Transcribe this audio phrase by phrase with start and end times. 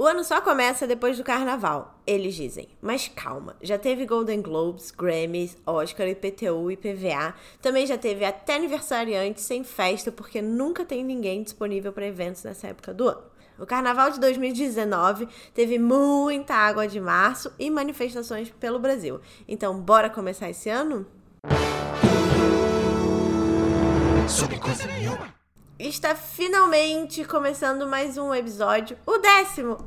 [0.00, 2.68] O ano só começa depois do carnaval, eles dizem.
[2.80, 7.34] Mas calma, já teve Golden Globes, Grammys, Oscar, IPTU e PVA.
[7.60, 12.68] Também já teve até aniversariante sem festa, porque nunca tem ninguém disponível para eventos nessa
[12.68, 13.24] época do ano.
[13.58, 19.20] O carnaval de 2019 teve muita água de março e manifestações pelo Brasil.
[19.46, 21.06] Então, bora começar esse ano?
[24.26, 25.39] Sobre coisa nenhuma.
[25.82, 29.78] Está finalmente começando mais um episódio, o décimo!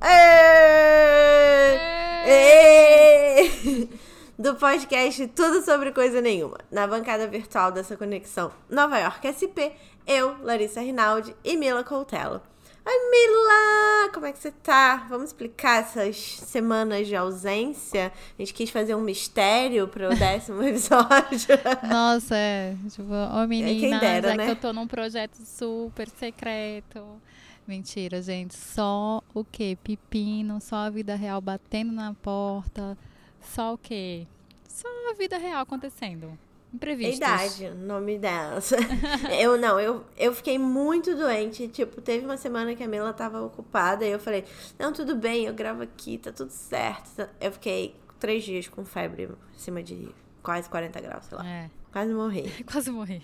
[4.36, 6.58] Do podcast Tudo Sobre Coisa Nenhuma.
[6.72, 9.70] Na bancada virtual dessa conexão Nova York SP,
[10.08, 12.42] eu, Larissa Rinaldi e Mila Coutelo.
[12.86, 14.12] Oi, Mila!
[14.14, 15.08] Como é que você tá?
[15.10, 18.12] Vamos explicar essas semanas de ausência?
[18.38, 21.58] A gente quis fazer um mistério pro décimo episódio.
[21.90, 22.76] Nossa, é.
[22.90, 24.46] Tipo, ô menina, dera, já né?
[24.46, 27.22] que eu tô num projeto super secreto.
[27.66, 28.54] Mentira, gente.
[28.54, 29.78] Só o quê?
[29.82, 32.98] Pepino, só a vida real batendo na porta.
[33.40, 34.28] Só o quê?
[34.68, 36.38] Só a vida real acontecendo.
[36.74, 37.18] Imprevistos.
[37.18, 38.72] Idade, o nome delas.
[39.40, 41.68] eu não, eu, eu fiquei muito doente.
[41.68, 44.44] Tipo, teve uma semana que a Mila tava ocupada e eu falei:
[44.80, 47.30] Não, tudo bem, eu gravo aqui, tá tudo certo.
[47.40, 50.10] Eu fiquei três dias com febre acima de
[50.42, 51.48] quase 40 graus, sei lá.
[51.48, 51.70] É.
[51.92, 52.52] Quase morri.
[52.66, 53.22] quase morri.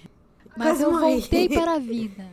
[0.56, 1.20] Mas quase eu morri.
[1.20, 2.28] voltei para a vida.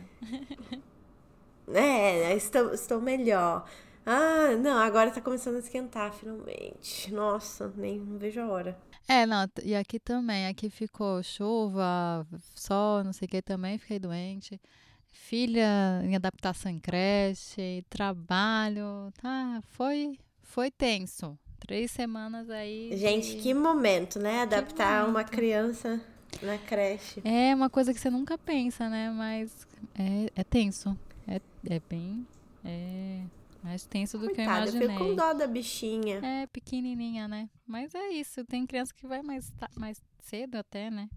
[1.73, 3.65] é, estou, estou melhor.
[4.05, 7.11] Ah, não, agora tá começando a esquentar finalmente.
[7.11, 8.77] Nossa, nem não vejo a hora.
[9.07, 13.99] É, não, e aqui também, aqui ficou chuva, sol, não sei o que também, fiquei
[13.99, 14.59] doente.
[15.07, 21.37] Filha em adaptação em creche, trabalho, tá, foi, foi tenso.
[21.59, 22.95] Três semanas aí.
[22.97, 23.41] Gente, de...
[23.41, 24.41] que momento, né?
[24.41, 25.09] Adaptar momento.
[25.09, 26.01] uma criança
[26.41, 27.21] na creche.
[27.23, 29.09] É uma coisa que você nunca pensa, né?
[29.09, 30.97] Mas é, é tenso.
[31.27, 32.25] É, é bem.
[32.63, 33.21] É,
[33.67, 34.87] mais tenso do Coitada, que eu imaginei.
[34.87, 36.25] Eu fico com dó da bichinha.
[36.25, 37.49] É, pequenininha, né?
[37.65, 38.43] Mas é isso.
[38.45, 41.09] Tem criança que vai mais, mais cedo até, né?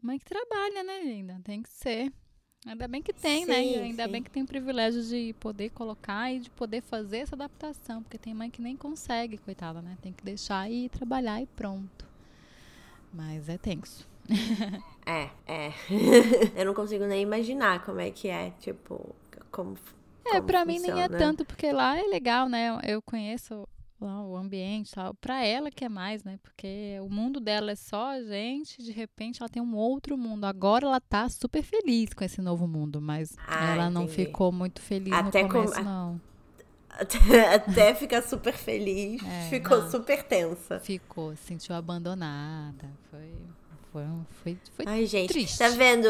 [0.00, 1.40] Mãe que trabalha, né, linda?
[1.42, 2.12] Tem que ser.
[2.66, 3.54] Ainda bem que tem, né?
[3.54, 3.82] sim, né?
[3.84, 4.10] Ainda sim.
[4.12, 8.02] bem que tem o privilégio de poder colocar e de poder fazer essa adaptação.
[8.02, 9.96] Porque tem mãe que nem consegue, coitada, né?
[10.02, 12.06] Tem que deixar e trabalhar e pronto.
[13.12, 14.06] Mas é tenso.
[15.06, 15.72] é, é.
[16.60, 19.14] eu não consigo nem imaginar como é que é, tipo,
[19.50, 19.76] como
[20.34, 22.78] é, para mim nem é tanto, porque lá é legal, né?
[22.84, 23.66] Eu conheço
[24.00, 25.14] lá o ambiente tal.
[25.14, 26.38] Pra ela que é mais, né?
[26.42, 30.44] Porque o mundo dela é só a gente, de repente ela tem um outro mundo.
[30.44, 33.94] Agora ela tá super feliz com esse novo mundo, mas ah, ela entendi.
[33.94, 35.82] não ficou muito feliz Até no começo, com...
[35.82, 36.20] não.
[36.98, 39.90] Até, até ficar super feliz, é, ficou não.
[39.90, 40.80] super tensa.
[40.80, 42.88] Ficou, se sentiu abandonada.
[43.10, 43.34] Foi,
[43.92, 44.04] foi,
[44.42, 45.58] foi, foi Ai, gente, triste.
[45.58, 46.08] Tá vendo?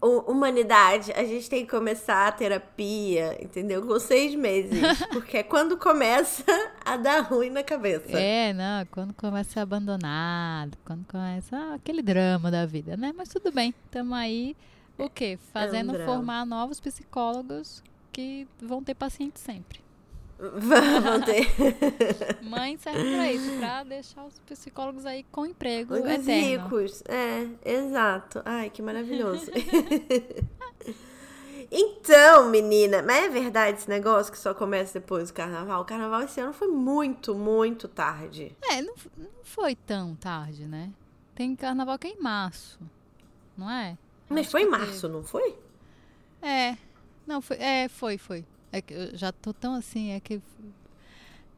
[0.00, 3.84] Humanidade, a gente tem que começar a terapia, entendeu?
[3.84, 4.80] Com seis meses.
[5.12, 6.44] Porque é quando começa
[6.84, 8.18] a dar ruim na cabeça.
[8.18, 13.12] É, não, quando começa a ser abandonado, quando começa ah, aquele drama da vida, né?
[13.16, 14.56] Mas tudo bem, estamos aí,
[14.96, 15.38] o quê?
[15.52, 19.87] Fazendo é um formar novos psicólogos que vão ter paciente sempre.
[20.38, 21.48] Vão ter.
[22.42, 26.64] Mãe serve pra isso, pra deixar os psicólogos aí com emprego os eterno.
[26.64, 28.40] ricos, é, exato.
[28.44, 29.50] Ai, que maravilhoso.
[31.70, 35.82] então, menina, mas é verdade esse negócio que só começa depois do carnaval?
[35.82, 38.56] O carnaval esse ano foi muito, muito tarde.
[38.62, 40.92] É, não, não foi tão tarde, né?
[41.34, 42.78] Tem carnaval que é em março,
[43.56, 43.98] não é?
[44.28, 45.12] Mas Acho foi em março, teve.
[45.12, 45.56] não foi?
[46.40, 46.76] É,
[47.26, 48.44] não, foi, é, foi, foi.
[48.72, 50.40] É que eu já tô tão assim, é que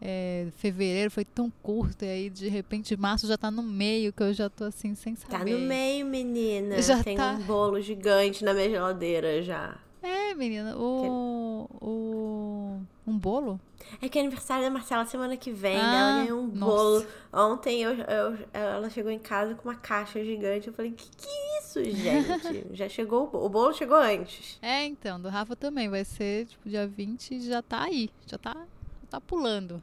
[0.00, 4.22] é, fevereiro foi tão curto, e aí de repente março já tá no meio, que
[4.22, 5.38] eu já tô assim sem saber.
[5.38, 6.80] Tá no meio, menina.
[6.80, 7.32] Já Tem tá...
[7.32, 9.76] um bolo gigante na minha geladeira já.
[10.02, 11.68] É, menina, o.
[11.68, 11.84] Que...
[11.84, 12.80] o
[13.10, 13.60] um bolo?
[14.00, 15.98] É que é aniversário da Marcela semana que vem, ah, né?
[15.98, 16.64] Ela ganhou um nossa.
[16.64, 17.06] bolo.
[17.32, 20.68] Ontem eu, eu, ela chegou em casa com uma caixa gigante.
[20.68, 22.66] Eu falei, que que é isso, gente?
[22.76, 24.58] já chegou, o bolo chegou antes.
[24.62, 25.88] É, então, do Rafa também.
[25.88, 28.10] Vai ser, tipo, dia 20 já tá aí.
[28.26, 29.82] Já tá, já tá pulando.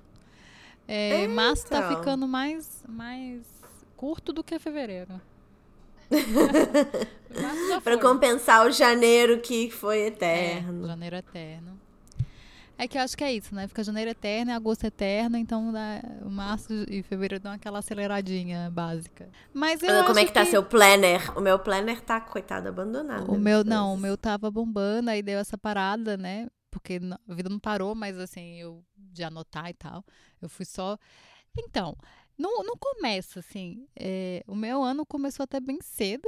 [0.87, 1.81] É, é tá então.
[1.81, 3.45] tá ficando mais, mais
[3.97, 5.19] curto do que fevereiro.
[7.83, 10.85] para compensar o janeiro que foi eterno.
[10.85, 11.77] É, janeiro eterno.
[12.79, 13.67] É que eu acho que é isso, né?
[13.67, 15.73] Fica janeiro eterno e agosto eterno, então
[16.21, 19.27] o março e fevereiro dão aquela aceleradinha básica.
[19.51, 20.51] Mas eu Como é que tá que...
[20.51, 21.35] seu planner?
[21.35, 23.31] O meu planner tá, coitado, abandonado.
[23.31, 26.47] O meu, não, o meu tava bombando, aí deu essa parada, né?
[26.69, 30.05] Porque a vida não parou, mas assim, eu de anotar e tal.
[30.39, 30.99] Eu fui só.
[31.57, 31.97] Então,
[32.37, 33.85] não, não começa assim.
[33.95, 36.27] É, o meu ano começou até bem cedo,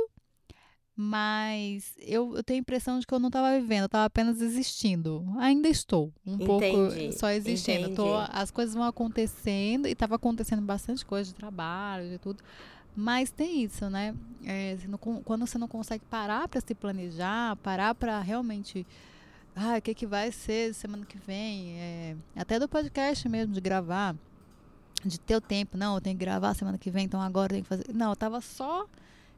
[1.01, 4.41] Mas eu, eu tenho a impressão de que eu não estava vivendo, eu estava apenas
[4.41, 5.25] existindo.
[5.37, 7.89] Ainda estou, um entendi, pouco só existindo.
[7.95, 12.43] Tô, as coisas vão acontecendo e estava acontecendo bastante coisa de trabalho, de tudo.
[12.93, 14.13] Mas tem isso, né?
[14.43, 18.85] É, não, quando você não consegue parar para se planejar, parar para realmente.
[19.55, 21.77] Ah, o que, que vai ser semana que vem?
[21.79, 24.15] É, até do podcast mesmo, de gravar,
[25.05, 25.77] de ter o tempo.
[25.77, 27.93] Não, eu tenho que gravar semana que vem, então agora eu tenho que fazer.
[27.93, 28.87] Não, eu tava só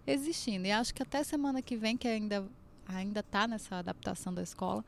[0.05, 0.65] existindo.
[0.67, 2.45] E acho que até semana que vem, que ainda
[2.87, 4.83] ainda está nessa adaptação da escola,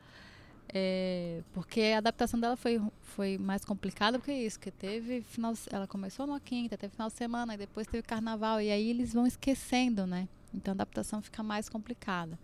[0.68, 5.86] é, porque a adaptação dela foi, foi mais complicada porque isso, que teve final, ela
[5.86, 9.26] começou numa quinta, teve final de semana, e depois teve carnaval, e aí eles vão
[9.26, 10.28] esquecendo, né?
[10.52, 12.38] Então a adaptação fica mais complicada.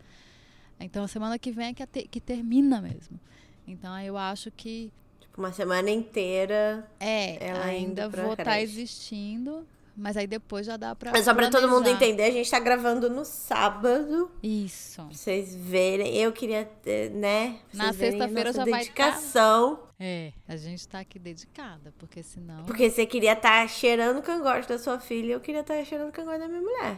[0.79, 3.21] Então a semana que vem é que, te, que termina mesmo.
[3.67, 4.93] Então eu acho que.
[5.31, 6.87] Tipo, uma semana inteira.
[6.99, 9.67] É, ela ainda vou estar tá existindo.
[9.97, 11.11] Mas aí depois já dá pra.
[11.11, 14.31] Mas só pra todo mundo entender, a gente tá gravando no sábado.
[14.43, 15.03] Isso.
[15.03, 16.17] Pra vocês verem.
[16.17, 16.71] Eu queria,
[17.13, 17.59] né?
[17.75, 19.69] Na sexta-feira já dedicação.
[19.69, 19.77] vai.
[19.77, 19.91] Tá...
[20.03, 22.65] É, a gente tá aqui dedicada, porque senão.
[22.65, 25.77] Porque você queria estar tá cheirando o cangote da sua filha e eu queria estar
[25.77, 26.97] tá cheirando o cangote da minha mulher.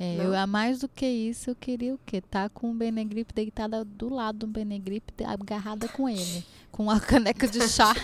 [0.00, 2.20] É, eu, a mais do que isso, eu queria o quê?
[2.20, 6.44] Tá com o Benegrip deitada do lado do Benegrip, agarrada com ele.
[6.70, 7.94] Com a caneca de chá.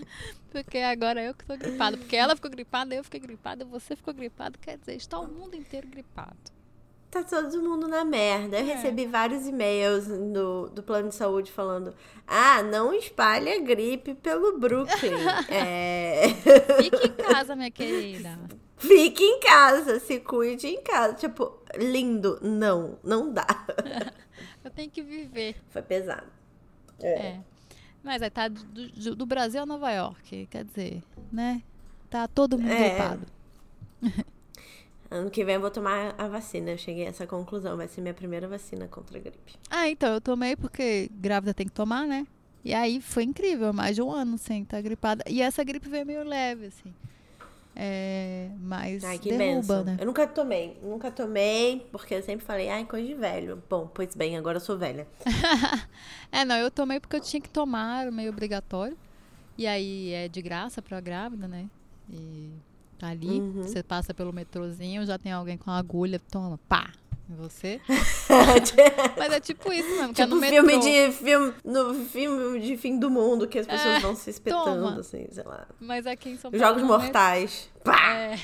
[0.50, 1.96] porque agora eu que tô gripada.
[1.96, 4.58] Porque ela ficou gripada, eu fiquei gripada, você ficou gripado.
[4.58, 6.54] Quer dizer, está o mundo inteiro gripado.
[7.14, 8.58] Tá todo mundo na merda.
[8.58, 8.74] Eu é.
[8.74, 11.94] recebi vários e-mails do, do plano de saúde falando:
[12.26, 15.12] ah, não espalhe a gripe pelo Brooklyn.
[15.48, 16.28] é...
[16.82, 18.36] Fique em casa, minha querida.
[18.76, 21.14] Fique em casa, se cuide em casa.
[21.14, 22.40] Tipo, lindo.
[22.42, 23.46] Não, não dá.
[24.64, 25.54] Eu tenho que viver.
[25.70, 26.26] Foi pesado.
[27.00, 27.12] É.
[27.12, 27.40] é.
[28.04, 31.02] Mas aí tá do, do, Brasil a Nova York, quer dizer,
[31.32, 31.62] né?
[32.10, 32.90] Tá todo mundo é.
[32.90, 33.26] gripado.
[35.10, 36.72] Ano que vem eu vou tomar a vacina.
[36.72, 37.76] Eu cheguei a essa conclusão.
[37.76, 39.54] Vai ser minha primeira vacina contra a gripe.
[39.70, 42.26] Ah, então, eu tomei porque grávida tem que tomar, né?
[42.64, 45.22] E aí foi incrível, mais de um ano sem estar gripada.
[45.28, 46.92] E essa gripe veio meio leve, assim.
[47.76, 49.84] É, mas ai, que derruba, benção.
[49.84, 49.96] né?
[50.00, 53.62] Eu nunca tomei, nunca tomei, porque eu sempre falei, ai, coisa de velho.
[53.68, 55.06] Bom, pois bem, agora eu sou velha.
[56.30, 58.96] é, não, eu tomei porque eu tinha que tomar, meio obrigatório.
[59.58, 61.68] E aí é de graça pra grávida, né?
[62.08, 62.50] E
[62.98, 63.62] tá ali, uhum.
[63.62, 66.92] você passa pelo metrozinho, já tem alguém com agulha, toma, pá,
[67.28, 67.80] você?
[69.16, 72.76] Mas é tipo isso mesmo, que tipo é no filme de filme no filme de
[72.76, 75.00] fim do mundo que as pessoas é, vão se espetando toma.
[75.00, 75.66] assim, sei lá.
[75.80, 77.70] Mas aqui em São Paulo Jogos mortais.
[77.82, 78.14] Pá!
[78.14, 78.38] É.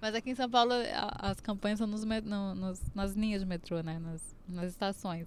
[0.00, 0.72] Mas aqui em São Paulo
[1.18, 5.26] as campanhas são nos, no, nos, nas linhas de metrô, né, nas, nas estações.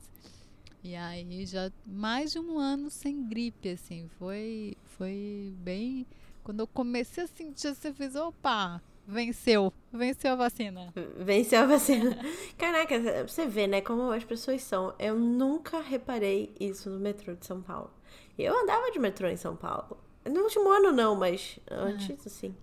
[0.84, 6.06] E aí já mais de um ano sem gripe assim, foi foi bem
[6.50, 9.74] quando eu comecei a sentir, você fez, opa, Venceu.
[9.92, 10.94] Venceu a vacina.
[11.18, 12.16] Venceu a vacina.
[12.58, 14.94] Caraca, você vê, né, como as pessoas são.
[15.00, 17.92] Eu nunca reparei isso no metrô de São Paulo.
[18.38, 19.98] Eu andava de metrô em São Paulo.
[20.26, 22.30] No último ano não, mas antes, é.
[22.30, 22.56] sim.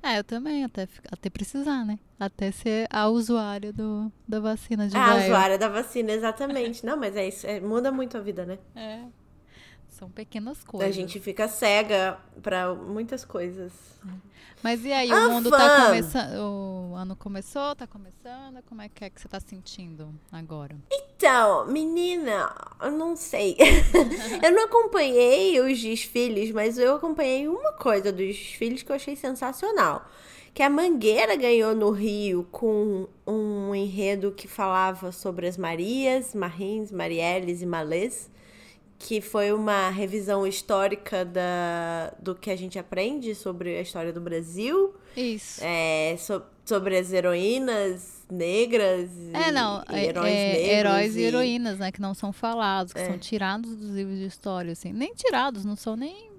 [0.00, 1.98] É, eu também, até, até precisar, né?
[2.18, 6.86] Até ser a usuária do, da vacina de A usuária da vacina, exatamente.
[6.86, 8.58] não, mas é isso, é, muda muito a vida, né?
[8.76, 9.04] É.
[9.98, 10.88] São pequenas coisas.
[10.88, 13.72] A gente fica cega para muitas coisas.
[14.62, 16.38] Mas e aí, o mundo tá começando.
[16.38, 18.62] O ano começou, tá começando.
[18.68, 20.76] Como é que é que você tá sentindo agora?
[20.92, 22.48] Então, menina,
[22.80, 23.56] eu não sei.
[24.40, 29.16] eu não acompanhei os desfiles, mas eu acompanhei uma coisa dos desfiles que eu achei
[29.16, 30.06] sensacional.
[30.54, 36.92] Que a Mangueira ganhou no Rio com um enredo que falava sobre as Marias, Marins,
[36.92, 38.30] Marielles e Malês
[38.98, 44.20] que foi uma revisão histórica da, do que a gente aprende sobre a história do
[44.20, 44.94] Brasil.
[45.16, 45.60] Isso.
[45.62, 49.10] É, so, sobre as heroínas negras.
[49.32, 49.84] É, não.
[49.88, 50.68] E, e heróis é, negros.
[50.68, 51.92] Heróis e, e, heroínas, né?
[51.92, 53.06] Que não são falados, que é.
[53.06, 54.92] são tirados dos livros de história, assim.
[54.92, 56.32] Nem tirados, não são nem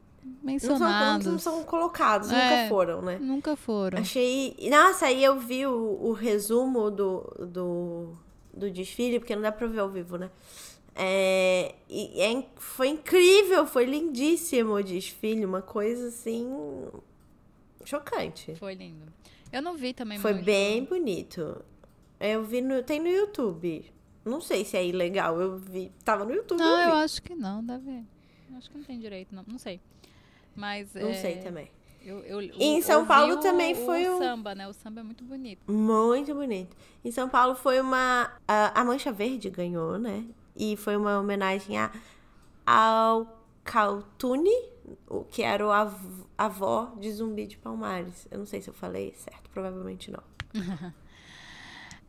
[0.43, 1.25] mencionados.
[1.25, 3.17] Não são, não são colocados, é, nunca foram, né?
[3.21, 3.99] Nunca foram.
[3.99, 4.55] Achei.
[4.69, 8.13] Nossa, aí eu vi o, o resumo do, do,
[8.53, 10.29] do desfile, porque não dá pra ver ao vivo, né?
[11.01, 16.45] É, e é, foi incrível, foi lindíssimo o desfile, uma coisa assim
[17.85, 18.53] chocante.
[18.55, 19.05] Foi lindo.
[19.49, 21.63] Eu não vi também Foi bem bonito.
[22.19, 23.89] Eu vi no, tem no YouTube.
[24.25, 26.59] Não sei se é ilegal, eu vi, tava no YouTube.
[26.59, 28.03] Não, eu, eu acho que não, deve.
[28.57, 29.79] Acho que não tem direito, não, não sei.
[30.53, 31.13] Mas não é...
[31.13, 31.71] sei também.
[32.01, 34.67] Eu, eu, e em São Paulo o, também foi o, o samba, né?
[34.67, 35.71] O samba é muito bonito.
[35.71, 36.75] Muito bonito.
[37.05, 40.25] Em São Paulo foi uma a, a Mancha Verde ganhou, né?
[40.59, 41.89] E foi uma homenagem a,
[42.65, 43.25] ao
[43.63, 44.51] Caltune,
[45.31, 45.95] que era o av
[46.37, 48.27] avó de Zumbi de Palmares.
[48.29, 50.23] Eu não sei se eu falei certo, provavelmente não.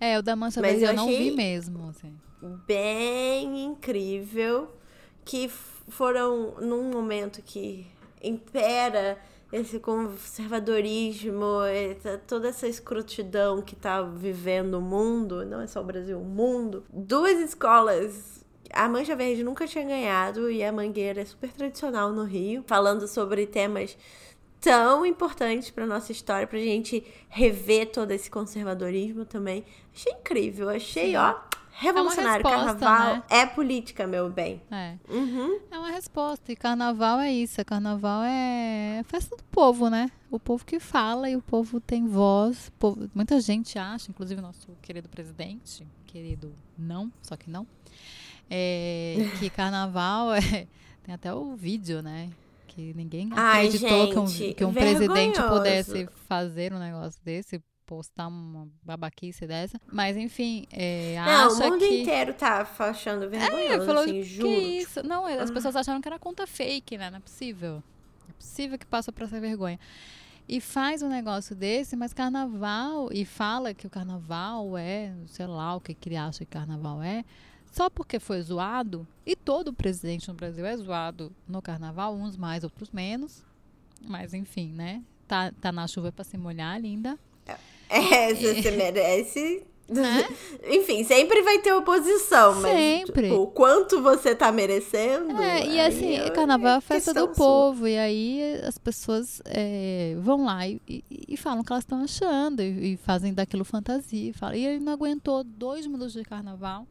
[0.02, 1.90] É, o da Mancha Verde eu, eu não vi mesmo.
[1.90, 2.18] Assim.
[2.66, 4.74] Bem incrível.
[5.26, 7.86] Que foram num momento que
[8.22, 9.18] impera
[9.52, 11.44] esse conservadorismo,
[12.26, 16.82] toda essa escrotidão que tá vivendo o mundo, não é só o Brasil, o mundo.
[16.90, 18.39] Duas escolas
[18.72, 23.06] a Mancha Verde nunca tinha ganhado e a Mangueira é super tradicional no Rio, falando
[23.06, 23.96] sobre temas
[24.60, 29.64] tão importantes para nossa história, pra gente rever todo esse conservadorismo também.
[29.94, 31.16] Achei incrível, achei, Sim.
[31.16, 31.34] ó,
[31.80, 32.46] revolucionário.
[32.46, 33.22] É resposta, carnaval né?
[33.30, 34.60] é política, meu bem.
[34.70, 34.96] É.
[35.08, 35.60] Uhum.
[35.70, 36.52] É uma resposta.
[36.52, 37.64] E carnaval é isso.
[37.64, 40.10] Carnaval é festa do povo, né?
[40.30, 42.70] O povo que fala e o povo tem voz.
[42.78, 43.10] Povo...
[43.14, 47.66] Muita gente acha, inclusive nosso querido presidente, querido não, só que não,
[48.48, 50.66] é, que carnaval é.
[51.02, 52.30] Tem até o vídeo, né?
[52.66, 57.60] Que ninguém acreditou Ai, gente, que um, que um presidente pudesse fazer um negócio desse,
[57.90, 59.80] postar uma babaquice dessa.
[59.92, 62.02] Mas, enfim, é, Não, o mundo que...
[62.02, 64.46] inteiro tá achando vergonhoso, é, falou, assim, juro.
[64.46, 65.02] Que isso?
[65.02, 65.52] Não, as ah.
[65.52, 67.10] pessoas acharam que era conta fake, né?
[67.10, 67.82] Não é possível.
[68.20, 69.76] Não é possível que passa pra ser vergonha.
[70.48, 75.74] E faz um negócio desse, mas carnaval, e fala que o carnaval é, sei lá
[75.74, 77.24] o que, que ele acha que carnaval é,
[77.72, 82.62] só porque foi zoado, e todo presidente no Brasil é zoado no carnaval, uns mais,
[82.62, 83.44] outros menos.
[84.00, 85.02] Mas enfim, né?
[85.26, 87.18] Tá, tá na chuva para se molhar, linda.
[87.46, 87.56] É,
[88.34, 88.70] você é.
[88.70, 89.62] merece.
[89.88, 90.28] Né?
[90.70, 93.22] Enfim, sempre vai ter oposição, mas sempre.
[93.24, 95.36] Tipo, o quanto você tá merecendo.
[95.42, 100.14] É, e assim, é carnaval é a festa do povo, e aí as pessoas é,
[100.20, 103.64] vão lá e, e, e, falam o que elas estão achando, e, e, fazem daquilo
[103.64, 104.30] fantasia.
[104.30, 106.86] E, falam, e ele não aguentou dois minutos de carnaval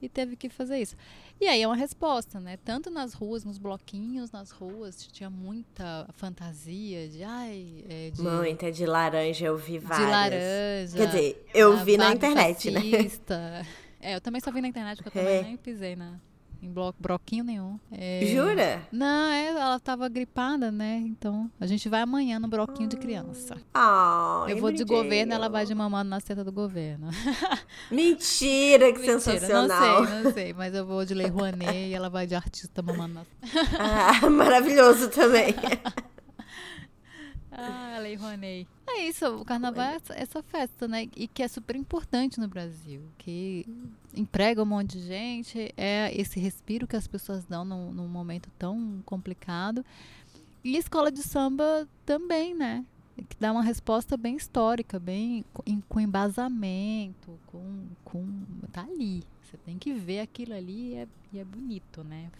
[0.00, 0.96] e teve que fazer isso.
[1.40, 2.58] E aí é uma resposta, né?
[2.64, 7.84] Tanto nas ruas, nos bloquinhos, nas ruas, tinha muita fantasia de ai.
[7.88, 10.06] É, de, muita de laranja, eu vi várias.
[10.06, 10.96] De laranja.
[10.96, 12.80] Quer dizer, eu vi na internet, né?
[12.80, 13.36] fascista.
[13.36, 13.66] né?
[14.00, 15.42] É, eu também só vi na internet, porque eu também é.
[15.42, 16.18] nem pisei na,
[16.62, 17.78] em bloco, broquinho nenhum.
[17.90, 18.20] É...
[18.26, 18.82] Jura?
[18.92, 21.02] Não, é, ela tava gripada, né?
[21.06, 23.56] Então, a gente vai amanhã no broquinho de criança.
[23.72, 27.08] Ah, eu vou de governo, ela vai de mamando na seta do governo.
[27.90, 30.02] Mentira, que Mentira, sensacional.
[30.02, 32.82] Não sei, não sei, mas eu vou de Lei Rouanet e ela vai de artista
[32.82, 33.22] mamando na
[33.78, 35.54] Ah, maravilhoso também.
[37.60, 38.68] ah, Lei Rouanet.
[38.86, 41.08] É isso, o carnaval é essa, festa, né?
[41.16, 43.02] E que é super importante no Brasil.
[43.18, 43.66] Que
[44.14, 48.50] emprega um monte de gente, é esse respiro que as pessoas dão num, num momento
[48.58, 49.84] tão complicado.
[50.64, 52.84] E a escola de samba também, né?
[53.28, 55.44] Que dá uma resposta bem histórica, bem
[55.88, 58.26] com embasamento, com, com.
[58.72, 59.22] tá ali.
[59.42, 62.30] Você tem que ver aquilo ali e é, e é bonito, né?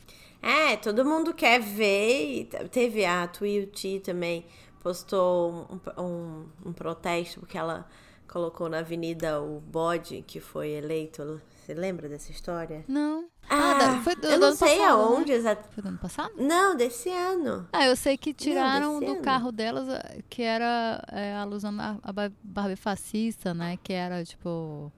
[0.42, 2.48] É, todo mundo quer ver.
[2.70, 4.44] Teve a Tuiuti também
[4.80, 7.86] postou um, um, um, protesto porque ela
[8.26, 11.40] colocou na avenida o bode que foi eleito.
[11.54, 12.84] Você lembra dessa história?
[12.88, 13.26] Não.
[13.48, 15.04] Ah, ah foi do, eu não sei passado, né?
[15.04, 15.38] aonde né?
[15.38, 15.74] exatamente.
[15.74, 16.32] Foi do ano passado?
[16.36, 17.68] Não, desse ano.
[17.72, 19.22] Ah, eu sei que tiraram não, do ano.
[19.22, 19.86] carro delas
[20.28, 23.78] que era é, alusão à Barbie fascista, né?
[23.82, 24.92] Que era tipo.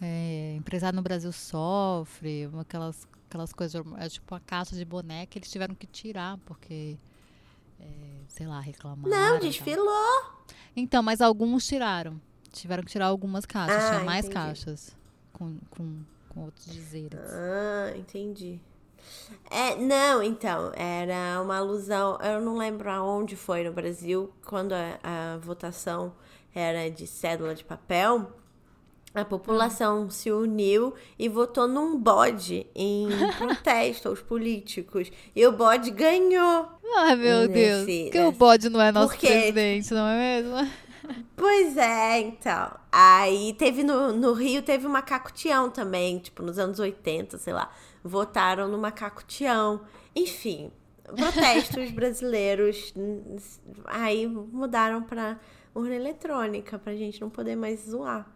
[0.00, 5.50] É, empresário no Brasil sofre, aquelas, aquelas coisas, é, tipo a caixa de boneca, eles
[5.50, 6.98] tiveram que tirar, porque
[7.84, 9.08] é, sei lá, reclamaram.
[9.08, 10.32] Não, desfilou.
[10.76, 12.20] Então, mas alguns tiraram.
[12.52, 13.82] Tiveram que tirar algumas caixas.
[13.84, 14.34] Ah, Tinha mais entendi.
[14.34, 14.96] caixas
[15.32, 17.20] com, com, com outros dizeres.
[17.20, 18.60] Ah, entendi.
[19.50, 22.18] É, não, então, era uma alusão.
[22.20, 26.14] Eu não lembro aonde foi no Brasil, quando a, a votação
[26.54, 28.32] era de cédula de papel
[29.14, 35.10] a população se uniu e votou num bode em protesto aos políticos.
[35.36, 36.68] E o bode ganhou.
[36.96, 38.02] Ai, meu nesse, Deus.
[38.04, 39.28] Porque o bode não é nosso Porque...
[39.28, 40.70] presidente, não é mesmo?
[41.36, 42.72] Pois é, então.
[42.90, 47.52] Aí teve no, no Rio, teve o macaco Tião também, tipo, nos anos 80, sei
[47.52, 47.70] lá.
[48.02, 49.82] Votaram no macaco Tião.
[50.16, 50.72] Enfim,
[51.04, 52.94] protestos brasileiros.
[53.84, 55.38] Aí mudaram pra
[55.74, 58.33] urna eletrônica, pra gente não poder mais zoar.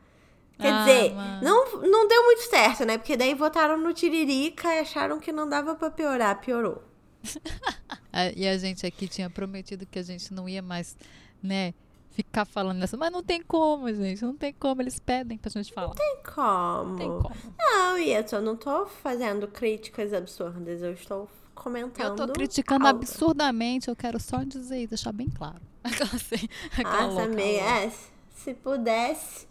[0.59, 2.99] Quer ah, dizer, não, não deu muito certo, né?
[2.99, 6.41] Porque daí votaram no Tiririca e acharam que não dava para piorar.
[6.41, 6.83] Piorou.
[8.37, 10.97] e a gente aqui tinha prometido que a gente não ia mais,
[11.41, 11.73] né?
[12.11, 12.97] Ficar falando nessa.
[12.97, 14.25] Mas não tem como, gente.
[14.25, 14.83] Não tem como.
[14.83, 15.89] Eles pedem pra gente falar.
[15.89, 16.91] Não tem como.
[16.91, 17.55] Não tem como.
[17.57, 20.83] Não, e eu não tô fazendo críticas absurdas.
[20.83, 22.19] Eu estou comentando.
[22.21, 22.99] Eu tô criticando algo.
[22.99, 23.87] absurdamente.
[23.87, 25.61] Eu quero só dizer e deixar bem claro.
[25.85, 27.93] Aquela, assim, aquela Nossa, amiga, é,
[28.35, 29.47] se pudesse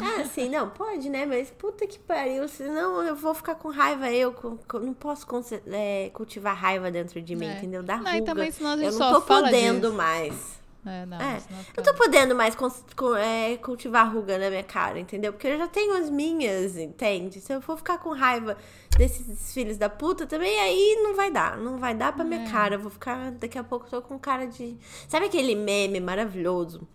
[0.00, 1.24] ah, sim, não, pode, né?
[1.26, 4.10] Mas puta que pariu, senão eu vou ficar com raiva.
[4.10, 4.34] Eu
[4.74, 5.26] não posso
[5.72, 7.56] é, cultivar raiva dentro de mim, é.
[7.58, 7.82] entendeu?
[7.82, 8.12] Dá ruga.
[8.12, 9.92] Não, também, senão a gente eu não tô podendo disso.
[9.94, 10.56] mais.
[10.88, 11.42] É, não, É.
[11.76, 15.32] Não tô podendo mais com- é, cultivar ruga na minha cara, entendeu?
[15.32, 17.40] Porque eu já tenho as minhas, entende?
[17.40, 18.56] Se eu for ficar com raiva
[18.96, 21.56] desses filhos da puta, também aí não vai dar.
[21.56, 22.50] Não vai dar pra minha É.
[22.52, 22.76] cara.
[22.76, 23.32] Eu vou ficar.
[23.32, 24.78] Daqui a pouco eu tô com cara de.
[25.08, 26.86] Sabe aquele meme maravilhoso?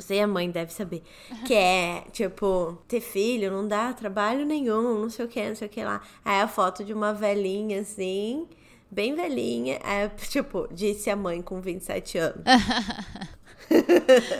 [0.00, 1.02] Você e a mãe deve saber.
[1.46, 5.66] Que é, tipo, ter filho não dá trabalho nenhum, não sei o que, não sei
[5.68, 6.00] o que lá.
[6.24, 8.48] Aí a foto de uma velhinha assim,
[8.90, 9.80] bem velhinha.
[9.84, 12.42] É, tipo, disse a mãe com 27 anos.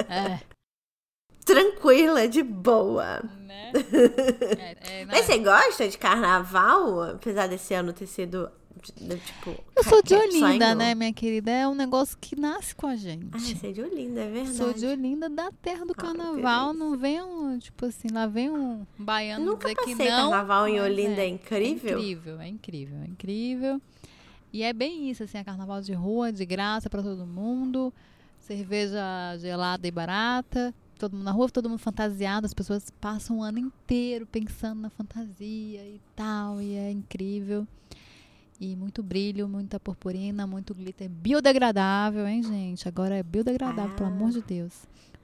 [0.08, 0.38] É,
[1.44, 3.22] Tranquila, de boa.
[3.38, 3.72] né?
[4.58, 7.02] É, é, Mas você gosta de carnaval?
[7.02, 9.64] Apesar desse ano ter sido, tipo...
[9.76, 11.50] Eu sou de Olinda, né, minha querida?
[11.50, 13.26] É um negócio que nasce com a gente.
[13.32, 14.56] Ah, você é de Olinda, é verdade.
[14.56, 16.72] Sou de Olinda da terra do Ah, carnaval.
[16.74, 20.30] não vem um, tipo assim, lá vem um baiano Nunca dizer que passei não.
[20.30, 21.98] carnaval em Olinda, é É incrível.
[21.98, 23.82] incrível, é incrível, é incrível.
[24.52, 27.92] E é bem isso, assim, é carnaval de rua, de graça pra todo mundo.
[28.40, 29.02] Cerveja
[29.38, 30.74] gelada e barata.
[30.98, 32.46] Todo mundo na rua, todo mundo fantasiado.
[32.46, 36.62] As pessoas passam o ano inteiro pensando na fantasia e tal.
[36.62, 37.66] E é incrível.
[38.58, 42.88] E muito brilho, muita purpurina, muito glitter biodegradável, hein, gente?
[42.88, 44.12] Agora é biodegradável, pelo Ah.
[44.12, 44.72] amor de Deus.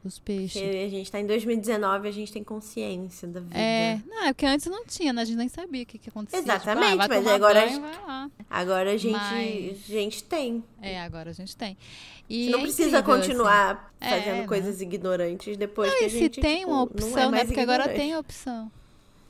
[0.04, 0.60] Os peixes.
[0.60, 3.56] Porque a gente tá em 2019, a gente tem consciência da vida.
[3.56, 5.22] É, não, é porque antes não tinha, né?
[5.22, 6.40] A gente nem sabia o que, que acontecia.
[6.40, 8.30] Tipo, Exatamente, ah, vai mas agora a banho, gente- lá.
[8.50, 10.64] Agora a gente, Mas- a gente tem.
[10.82, 11.76] É, agora a gente tem.
[11.78, 14.46] A E gente não é precisa incrível, continuar É, fazendo né?
[14.48, 15.98] coisas ignorantes depois Assim.
[15.98, 17.44] que Não, a e se gente, tem tipo, uma não opção, é né?
[17.44, 18.00] Porque agora ignorante.
[18.00, 18.72] tem opção.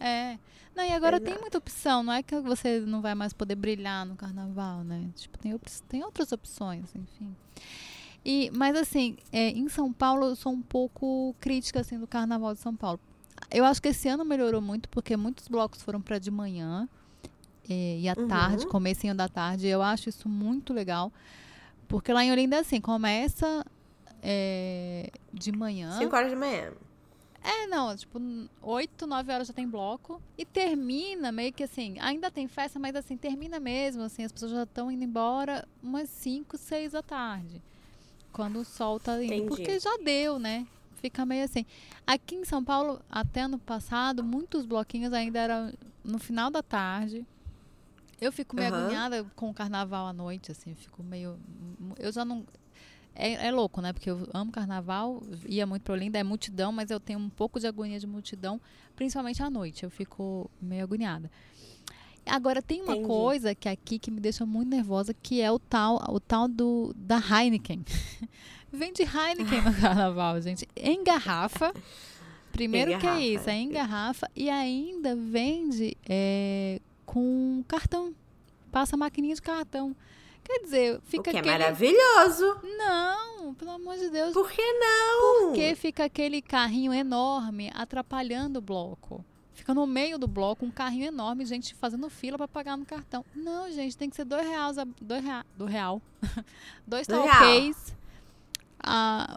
[0.00, 0.38] É.
[0.74, 1.40] Não, e agora tem Exato.
[1.42, 2.02] muita opção.
[2.02, 5.10] Não é que você não vai mais poder brilhar no carnaval, né?
[5.14, 7.34] Tipo, tem, op- tem outras opções, enfim.
[8.24, 12.54] E, mas assim, é, em São Paulo eu sou um pouco crítica assim do Carnaval
[12.54, 13.00] de São Paulo.
[13.50, 16.88] Eu acho que esse ano melhorou muito porque muitos blocos foram para de manhã
[17.68, 18.28] é, e à Uhum.
[18.28, 19.66] tarde, comecinho da tarde.
[19.66, 21.12] Eu acho isso muito legal,
[21.88, 23.66] porque lá em Olinda é assim, começa
[24.22, 25.90] é, de manhã.
[25.98, 26.72] 5 horas de manhã.
[27.44, 28.20] É, não, tipo,
[28.60, 30.22] 8, 9 horas já tem bloco.
[30.38, 34.52] E termina meio que assim, ainda tem festa, mas assim, termina mesmo, assim, as pessoas
[34.52, 37.60] já estão indo embora umas 5, 6 da tarde.
[38.32, 39.34] Quando o sol tá indo.
[39.34, 39.48] Entendi.
[39.48, 40.66] Porque já deu, né?
[40.96, 41.66] Fica meio assim.
[42.06, 45.72] Aqui em São Paulo, até ano passado, muitos bloquinhos ainda eram
[46.04, 47.26] no final da tarde.
[48.20, 48.78] Eu fico meio Aham.
[48.78, 51.36] agoniada com o carnaval à noite, assim, fico meio.
[51.98, 52.46] Eu já não.
[53.14, 53.92] É, é louco, né?
[53.92, 57.60] Porque eu amo carnaval, ia muito pra Olinda, é multidão, mas eu tenho um pouco
[57.60, 58.60] de agonia de multidão,
[58.96, 59.84] principalmente à noite.
[59.84, 61.30] Eu fico meio agoniada.
[62.24, 63.08] Agora, tem uma Entendi.
[63.08, 66.94] coisa que aqui que me deixa muito nervosa, que é o tal, o tal do,
[66.96, 67.84] da Heineken.
[68.72, 70.66] Vende Heineken no carnaval, gente.
[70.76, 71.74] Em garrafa.
[72.52, 74.30] Primeiro Em que é isso, é em garrafa.
[74.36, 78.14] E ainda vende é, com cartão.
[78.70, 79.96] Passa maquininha de cartão.
[80.44, 81.52] Quer dizer, O fica que é aquele...
[81.58, 82.60] maravilhoso.
[82.76, 84.32] Não, pelo amor de Deus.
[84.32, 85.46] Por que não?
[85.48, 89.24] Porque fica aquele carrinho enorme atrapalhando o bloco.
[89.54, 93.24] Fica no meio do bloco um carrinho enorme, gente fazendo fila para pagar no cartão.
[93.34, 96.02] Não, gente, tem que ser dois reais, a- dois real, do real.
[96.86, 97.94] dois Do talquês.
[98.84, 99.36] A,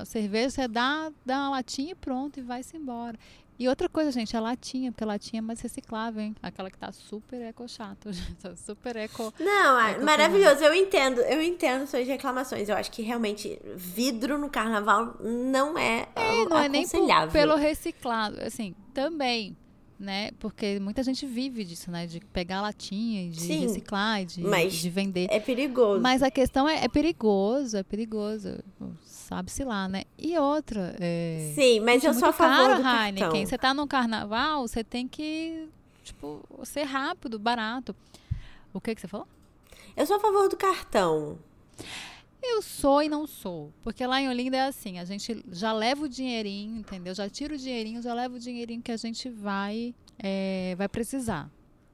[0.00, 3.16] a cerveja você dá, dá uma latinha e pronto, e vai-se embora.
[3.60, 6.34] E outra coisa, gente, a latinha, porque a latinha é mais reciclável, hein?
[6.42, 9.34] Aquela que tá super eco chato, gente, tá super eco.
[9.38, 10.64] Não, é eu maravilhoso.
[10.64, 12.70] Eu entendo, eu entendo suas reclamações.
[12.70, 17.30] Eu acho que realmente vidro no carnaval não é, É, não é nem por- aconselhável.
[17.32, 19.54] pelo reciclado, assim, também,
[20.00, 20.30] né?
[20.38, 22.06] Porque muita gente vive disso, né?
[22.06, 25.28] De pegar latinha, e de Sim, reciclar, e de, mas de vender.
[25.30, 26.00] É perigoso.
[26.00, 28.58] Mas a questão é, é perigoso, é perigoso.
[29.04, 30.04] Sabe-se lá, né?
[30.18, 31.52] E outra, é...
[31.54, 33.06] Sim, mas eu sou a favor caro do a cartão.
[33.06, 33.46] Heineken.
[33.46, 35.68] Você tá no carnaval, você tem que,
[36.02, 37.94] tipo, ser rápido, barato.
[38.72, 39.28] O que que você falou?
[39.96, 41.38] Eu sou a favor do cartão.
[42.42, 43.72] Eu sou e não sou.
[43.82, 47.14] Porque lá em Olinda é assim, a gente já leva o dinheirinho, entendeu?
[47.14, 51.50] Já tira o dinheirinho, já leva o dinheirinho que a gente vai, é, vai precisar.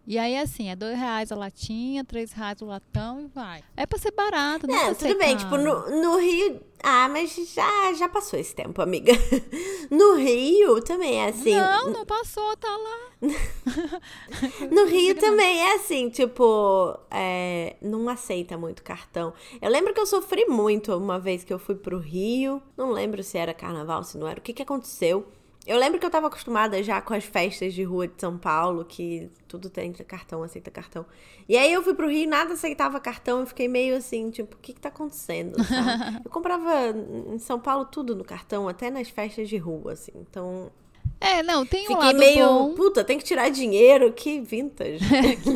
[0.07, 3.65] E aí, assim, é dois reais a latinha, três reais o latão e vai.
[3.77, 5.39] É pra ser barato, não é Não, ser tudo bem, caro.
[5.39, 6.61] tipo, no, no Rio.
[6.83, 9.13] Ah, mas já, já passou esse tempo, amiga.
[9.91, 11.55] No Rio também é assim.
[11.55, 13.21] Não, não passou, tá lá.
[14.71, 19.33] No Rio também é assim, tipo, é, não aceita muito cartão.
[19.61, 22.61] Eu lembro que eu sofri muito uma vez que eu fui pro Rio.
[22.77, 24.39] Não lembro se era carnaval, se não era.
[24.39, 25.27] O que que aconteceu?
[25.67, 28.85] Eu lembro que eu tava acostumada já com as festas de rua de São Paulo,
[28.85, 31.05] que tudo tem cartão, aceita cartão.
[31.49, 33.41] E aí eu fui pro Rio e nada aceitava cartão.
[33.41, 35.57] Eu fiquei meio assim, tipo, o que que tá acontecendo?
[35.65, 36.21] sabe?
[36.25, 36.95] eu comprava
[37.33, 40.13] em São Paulo tudo no cartão, até nas festas de rua, assim.
[40.15, 40.71] Então,
[41.19, 42.75] É, não, tem um Fiquei lado meio, bom.
[42.75, 44.99] puta, tem que tirar dinheiro, que vintage.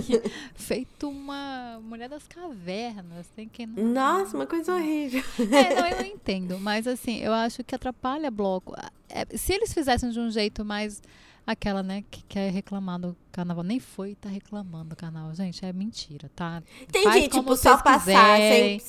[0.57, 3.27] Feito uma mulher das cavernas.
[3.37, 3.66] Tem que.
[3.66, 5.23] Nossa, uma coisa horrível.
[5.38, 6.59] É, não, eu não entendo.
[6.59, 8.75] Mas assim, eu acho que atrapalha bloco.
[9.09, 11.03] É, se eles fizessem de um jeito mais.
[11.46, 13.64] Aquela, né, que quer reclamar do carnaval.
[13.64, 15.35] Nem foi e tá reclamando do carnaval.
[15.35, 16.62] Gente, é mentira, tá?
[16.83, 18.79] Entendi, Faz tipo, só passar quiserem.
[18.79, 18.88] sem,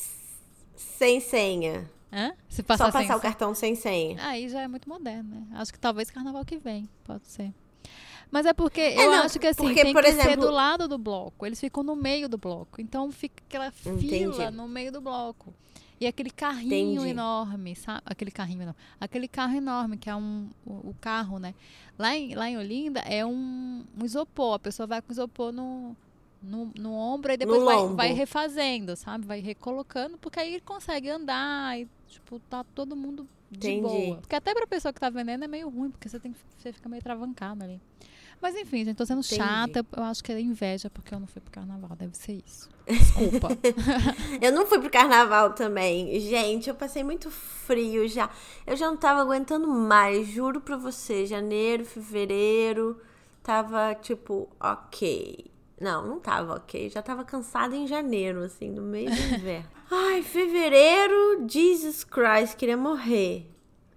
[0.76, 1.90] sem senha.
[2.12, 2.34] Hã?
[2.50, 4.18] Se Só passar passar sem o cartão sem senha.
[4.26, 5.48] Aí já é muito moderno, né?
[5.54, 7.54] Acho que talvez carnaval que vem, pode ser.
[8.30, 10.52] Mas é porque eu não, acho que assim, porque, tem por que ser exemplo- do
[10.52, 11.46] lado do bloco.
[11.46, 12.80] Eles ficam no meio do bloco.
[12.82, 14.52] Então fica aquela fila Entendi.
[14.52, 15.54] no meio do bloco.
[16.00, 17.10] E aquele carrinho Entendi.
[17.10, 18.02] enorme, sabe?
[18.06, 18.76] Aquele carrinho não.
[19.00, 21.54] Aquele carro enorme, que é um, o, o carro, né?
[22.00, 24.56] Lá em, lá em Olinda é um, um isopor.
[24.56, 25.96] A pessoa vai com isopor no,
[26.42, 29.26] no, no ombro e depois vai, vai refazendo, sabe?
[29.26, 33.82] Vai recolocando, porque aí ele consegue andar e, tipo, tá todo mundo de Entendi.
[33.82, 34.18] boa.
[34.18, 36.88] Porque até pra pessoa que tá vendendo é meio ruim, porque você tem você fica
[36.88, 37.82] meio travancado ali.
[38.42, 39.36] Mas enfim, gente, tô sendo Entendi.
[39.36, 39.86] chata.
[39.96, 41.96] Eu acho que é inveja porque eu não fui pro carnaval.
[41.96, 42.68] Deve ser isso.
[42.90, 43.50] Desculpa.
[44.42, 46.20] Eu não fui pro carnaval também.
[46.20, 48.30] Gente, eu passei muito frio já.
[48.66, 51.26] Eu já não tava aguentando mais, juro pra você.
[51.28, 53.00] Janeiro, fevereiro,
[53.44, 55.46] tava tipo, ok.
[55.82, 56.92] Não, não tava ok.
[56.92, 59.68] Já tava cansada em janeiro, assim, no meio do inverno.
[59.90, 63.50] Ai, fevereiro, Jesus Christ, queria morrer.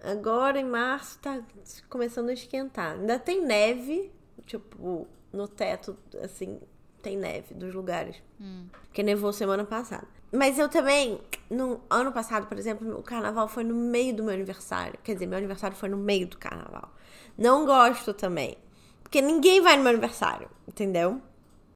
[0.03, 1.39] Agora em março tá
[1.87, 2.93] começando a esquentar.
[2.93, 4.11] Ainda tem neve,
[4.47, 6.59] tipo, no teto, assim,
[7.03, 8.15] tem neve dos lugares.
[8.85, 10.07] Porque nevou semana passada.
[10.31, 11.21] Mas eu também,
[11.51, 14.97] no ano passado, por exemplo, o carnaval foi no meio do meu aniversário.
[15.03, 16.91] Quer dizer, meu aniversário foi no meio do carnaval.
[17.37, 18.57] Não gosto também.
[19.03, 21.21] Porque ninguém vai no meu aniversário, entendeu?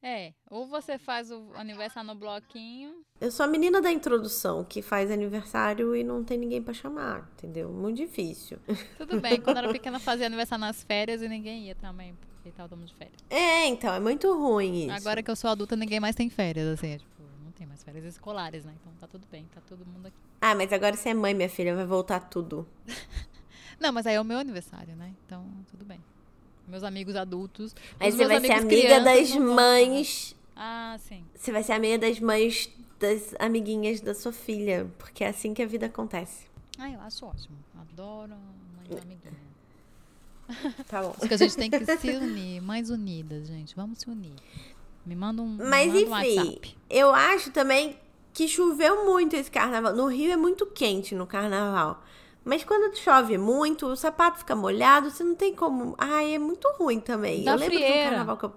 [0.02, 3.04] É, ou você faz o aniversário no bloquinho.
[3.20, 7.28] Eu sou a menina da introdução que faz aniversário e não tem ninguém pra chamar,
[7.36, 7.70] entendeu?
[7.70, 8.58] Muito difícil.
[8.96, 12.68] Tudo bem, quando era pequena fazia aniversário nas férias e ninguém ia também, porque tava
[12.68, 13.16] todo de férias.
[13.28, 14.92] É, então, é muito ruim isso.
[14.92, 17.84] Agora que eu sou adulta, ninguém mais tem férias, assim, é, tipo, não tem mais
[17.84, 18.72] férias escolares, né?
[18.80, 20.16] Então tá tudo bem, tá todo mundo aqui.
[20.40, 22.66] Ah, mas agora você é mãe, minha filha, vai voltar tudo.
[23.78, 25.14] Não, mas aí é o meu aniversário, né?
[25.24, 26.00] Então, tudo bem.
[26.70, 27.74] Meus amigos adultos.
[28.00, 30.36] Os você vai ser amiga das mães.
[30.54, 31.24] Ah, sim.
[31.34, 34.90] Você vai ser amiga das mães das amiguinhas da sua filha.
[34.98, 36.46] Porque é assim que a vida acontece.
[36.78, 37.56] Ah, eu acho ótimo.
[37.80, 38.34] Adoro
[38.76, 39.50] mãe de amiguinha.
[40.88, 41.14] Tá bom.
[41.16, 43.74] Acho que a gente tem que se unir, mais unidas, gente.
[43.76, 44.32] Vamos se unir.
[45.06, 46.78] Me manda um, me Mas manda um enfim, WhatsApp.
[46.88, 47.96] eu acho também
[48.32, 49.94] que choveu muito esse carnaval.
[49.94, 52.02] No Rio é muito quente no carnaval.
[52.50, 55.94] Mas quando chove muito, o sapato fica molhado, você não tem como.
[55.96, 57.46] Ai, é muito ruim também.
[57.46, 58.10] Eu lembro de um frieira.
[58.10, 58.52] carnaval que eu.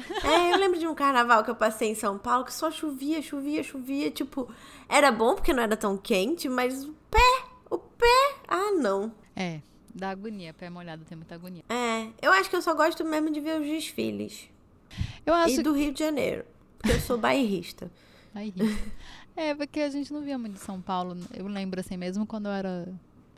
[0.30, 3.22] É, eu lembro de um carnaval que eu passei em São Paulo que só chovia,
[3.22, 4.10] chovia, chovia.
[4.10, 4.46] Tipo,
[4.86, 8.34] era bom porque não era tão quente, mas o pé, o pé.
[8.46, 9.10] Ah, não.
[9.34, 9.62] É,
[9.94, 10.52] dá agonia.
[10.52, 11.64] Pé molhado tem muita agonia.
[11.70, 14.50] É, eu acho que eu só gosto mesmo de ver os desfiles.
[15.24, 16.44] Eu acho E do Rio de Janeiro.
[16.76, 17.90] Porque eu sou bairrista.
[18.36, 18.52] Ri.
[19.34, 21.16] é, porque a gente não via muito de São Paulo.
[21.32, 22.86] Eu lembro assim, mesmo quando eu era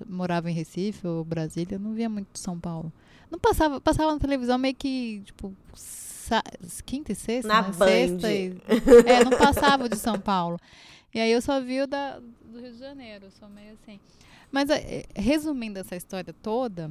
[0.09, 2.93] morava em Recife ou Brasília, eu não via muito de São Paulo.
[3.31, 5.55] Não passava, passava na televisão meio que, tipo,
[6.85, 7.73] quinta e sexta, Na né?
[7.73, 8.57] Sexta e,
[9.07, 10.59] é, não passava de São Paulo.
[11.15, 13.99] E aí eu só vi o da, do Rio de Janeiro, sou meio assim.
[14.51, 16.91] Mas é, resumindo essa história toda,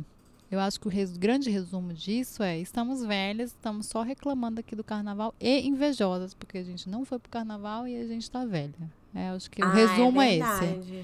[0.50, 4.76] eu acho que o res- grande resumo disso é: estamos velhas, estamos só reclamando aqui
[4.76, 8.46] do carnaval e invejosas, porque a gente não foi pro carnaval e a gente tá
[8.46, 8.74] velha.
[9.14, 11.04] É, acho que o Ah, resumo é, esse.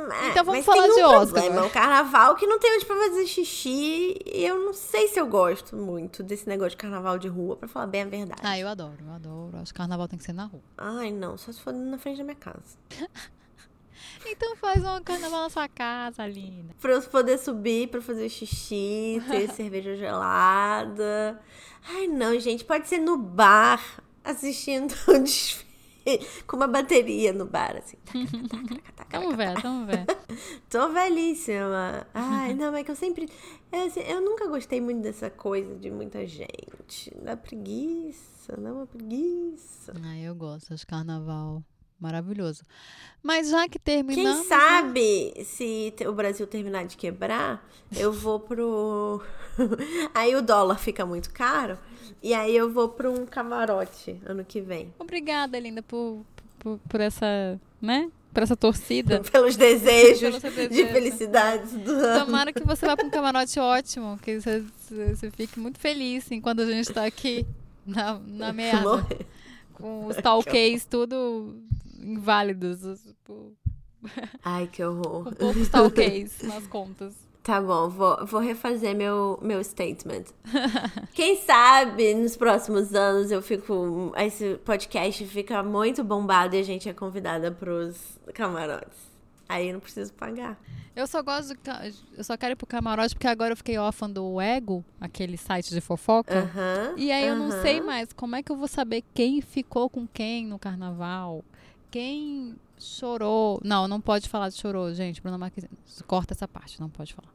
[0.00, 0.26] Verdade.
[0.26, 1.42] É, Então vamos falar de um Oscar.
[1.42, 4.18] problema, o carnaval que não tem onde pra fazer xixi.
[4.24, 7.68] E eu não sei se eu gosto muito desse negócio de carnaval de rua, pra
[7.68, 8.40] falar bem a verdade.
[8.44, 9.56] Ah, eu adoro, eu adoro.
[9.58, 10.62] Acho que carnaval tem que ser na rua.
[10.78, 12.76] Ai, não, só se for na frente da minha casa.
[14.26, 16.74] Então faz um carnaval na sua casa, linda.
[16.80, 21.38] Pra eu poder subir pra fazer xixi, ter cerveja gelada.
[21.86, 23.82] Ai, não, gente, pode ser no bar,
[24.24, 25.66] assistindo um desfile,
[26.46, 27.96] com uma bateria no bar, assim.
[29.10, 30.06] Vamos ver, vamos ver.
[30.68, 32.06] Tô velhíssima.
[32.12, 33.28] Ai, não, é que eu sempre.
[33.72, 37.12] Eu, assim, eu nunca gostei muito dessa coisa de muita gente.
[37.22, 39.92] Dá preguiça, dá uma preguiça.
[40.04, 41.62] Ah, eu gosto, acho carnaval
[42.00, 42.62] maravilhoso.
[43.22, 44.46] Mas já que Quem terminamos...
[44.46, 49.22] sabe se o Brasil terminar de quebrar, eu vou pro.
[50.14, 51.78] aí o dólar fica muito caro.
[52.22, 54.92] E aí eu vou pra um camarote ano que vem.
[54.98, 56.24] Obrigada, linda, por,
[56.58, 58.10] por, por essa, né?
[58.32, 59.20] Por essa torcida.
[59.30, 60.92] Pelos desejos Pelo de desejo.
[60.92, 62.26] felicidades do ano.
[62.26, 66.60] Tomara que você vá para um camarote ótimo, que você, você fique muito feliz enquanto
[66.62, 67.46] a gente tá aqui
[67.86, 69.26] na, na meada, Morrer.
[69.74, 71.54] Com os talquês tudo
[72.00, 73.52] inválidos, os- tipo,
[74.44, 75.24] Ai, que horror.
[75.24, 77.14] com poucos talquês nas contas.
[77.42, 80.24] Tá bom, vou, vou refazer meu, meu statement.
[81.12, 84.12] Quem sabe nos próximos anos eu fico.
[84.16, 89.13] Esse podcast fica muito bombado e a gente é convidada pros camarotes.
[89.48, 90.58] Aí eu não preciso pagar.
[90.96, 91.56] Eu só gosto
[92.16, 95.70] Eu só quero ir pro camarote porque agora eu fiquei órfã do Ego, aquele site
[95.70, 96.34] de fofoca.
[96.34, 97.48] Uhum, e aí eu uhum.
[97.48, 101.44] não sei mais como é que eu vou saber quem ficou com quem no carnaval.
[101.90, 103.60] Quem chorou.
[103.64, 105.20] Não, não pode falar de chorou, gente.
[105.20, 105.72] Bruna Marquezine.
[106.06, 107.33] Corta essa parte, não pode falar.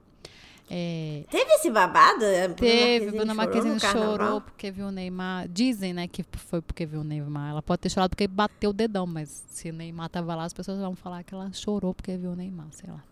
[0.72, 2.24] É, Teve esse babado?
[2.56, 5.48] teve, Bruna Marquezine chorou, chorou porque viu o Neymar.
[5.48, 7.50] Dizem, né, que foi porque viu o Neymar.
[7.50, 10.54] Ela pode ter chorado porque bateu o dedão, mas se o Neymar tava lá, as
[10.54, 13.04] pessoas vão falar que ela chorou porque viu o Neymar, sei lá.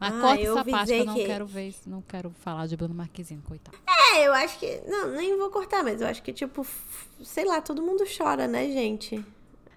[0.00, 1.24] Mas ah, corta essa parte que eu não que...
[1.26, 3.76] quero ver, não quero falar de Bruna Marquezine, coitado.
[4.14, 4.80] É, eu acho que.
[4.86, 6.66] Não, nem vou cortar, mas eu acho que, tipo,
[7.22, 9.22] sei lá, todo mundo chora, né, gente?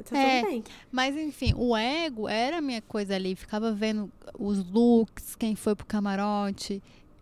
[0.10, 0.64] Tá é, tudo bem.
[0.92, 3.36] Mas enfim, o ego era a minha coisa ali.
[3.36, 6.82] Ficava vendo os looks, quem foi pro camarote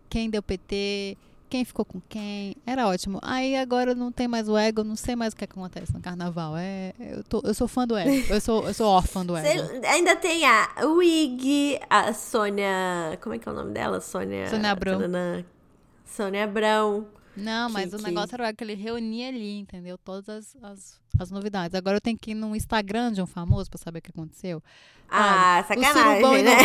[0.10, 1.17] quem deu PT,
[1.50, 2.56] quem ficou com quem.
[2.65, 3.19] Era ótimo.
[3.22, 6.56] Aí agora não tem mais o ego, não sei mais o que acontece no carnaval.
[6.58, 8.34] É, eu, tô, eu sou fã do ego.
[8.34, 9.67] Eu sou, eu sou órfã do ego.
[9.67, 13.17] Cê, ainda tem a Wig, a Sônia.
[13.22, 14.00] Como é que é o nome dela?
[14.00, 14.48] Sônia.
[14.48, 15.00] Sônia Abrão.
[16.06, 17.08] Sônia Abrão.
[17.36, 19.98] Não, mas que, o negócio era que ele reunia ali, entendeu?
[19.98, 21.76] Todas as, as, as, novidades.
[21.76, 24.62] Agora eu tenho que ir no Instagram de um famoso pra saber o que aconteceu.
[25.10, 26.58] Ah, sacanagem, o né?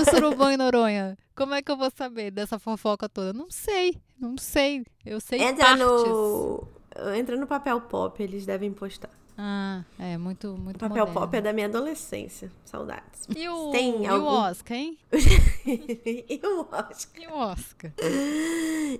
[0.00, 1.16] o surubão em Noronha.
[1.34, 3.32] Como é que eu vou saber dessa fofoca toda?
[3.32, 4.84] Não sei, não sei.
[5.04, 5.84] Eu sei Entra partes.
[5.84, 6.68] no
[7.14, 9.10] Entra no papel pop, eles devem postar.
[9.40, 11.20] Ah, é muito, muito O papel moderno.
[11.20, 12.50] pop é da minha adolescência.
[12.64, 13.22] Saudades.
[13.36, 14.26] E o, Tem algum...
[14.26, 14.98] o Oscar, hein?
[15.12, 17.22] e o Oscar?
[17.22, 17.92] E o Oscar?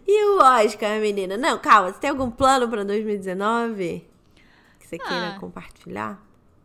[0.06, 1.36] E o Oscar, menina?
[1.36, 1.92] Não, calma.
[1.92, 4.06] Você tem algum plano pra 2019?
[4.78, 5.08] Que você Ah.
[5.08, 6.22] queira compartilhar?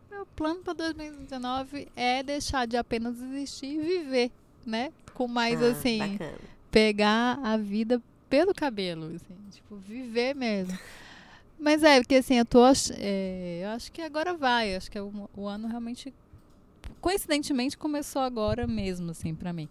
[0.08, 4.30] Meu plano para 2019 é deixar de apenas existir e viver,
[4.64, 4.92] né?
[5.14, 6.38] Com mais Ah, assim, Bacana.
[6.70, 10.78] pegar a vida pelo cabelo, assim, tipo, viver mesmo.
[11.64, 12.62] Mas é, porque assim, eu tô.
[12.98, 14.76] é, eu acho que agora vai.
[14.76, 16.12] Acho que é o, o ano realmente.
[17.00, 19.66] Coincidentemente começou agora mesmo, assim, pra mim.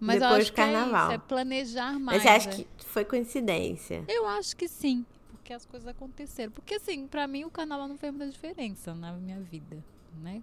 [0.00, 1.04] Mas eu Depois acho do que é carnaval.
[1.04, 2.16] isso, é planejar mais.
[2.16, 2.52] Mas você acha é.
[2.54, 4.02] que foi coincidência?
[4.08, 6.50] Eu acho que sim, porque as coisas aconteceram.
[6.50, 9.84] Porque, assim, pra mim o carnaval não fez muita diferença na minha vida,
[10.22, 10.42] né?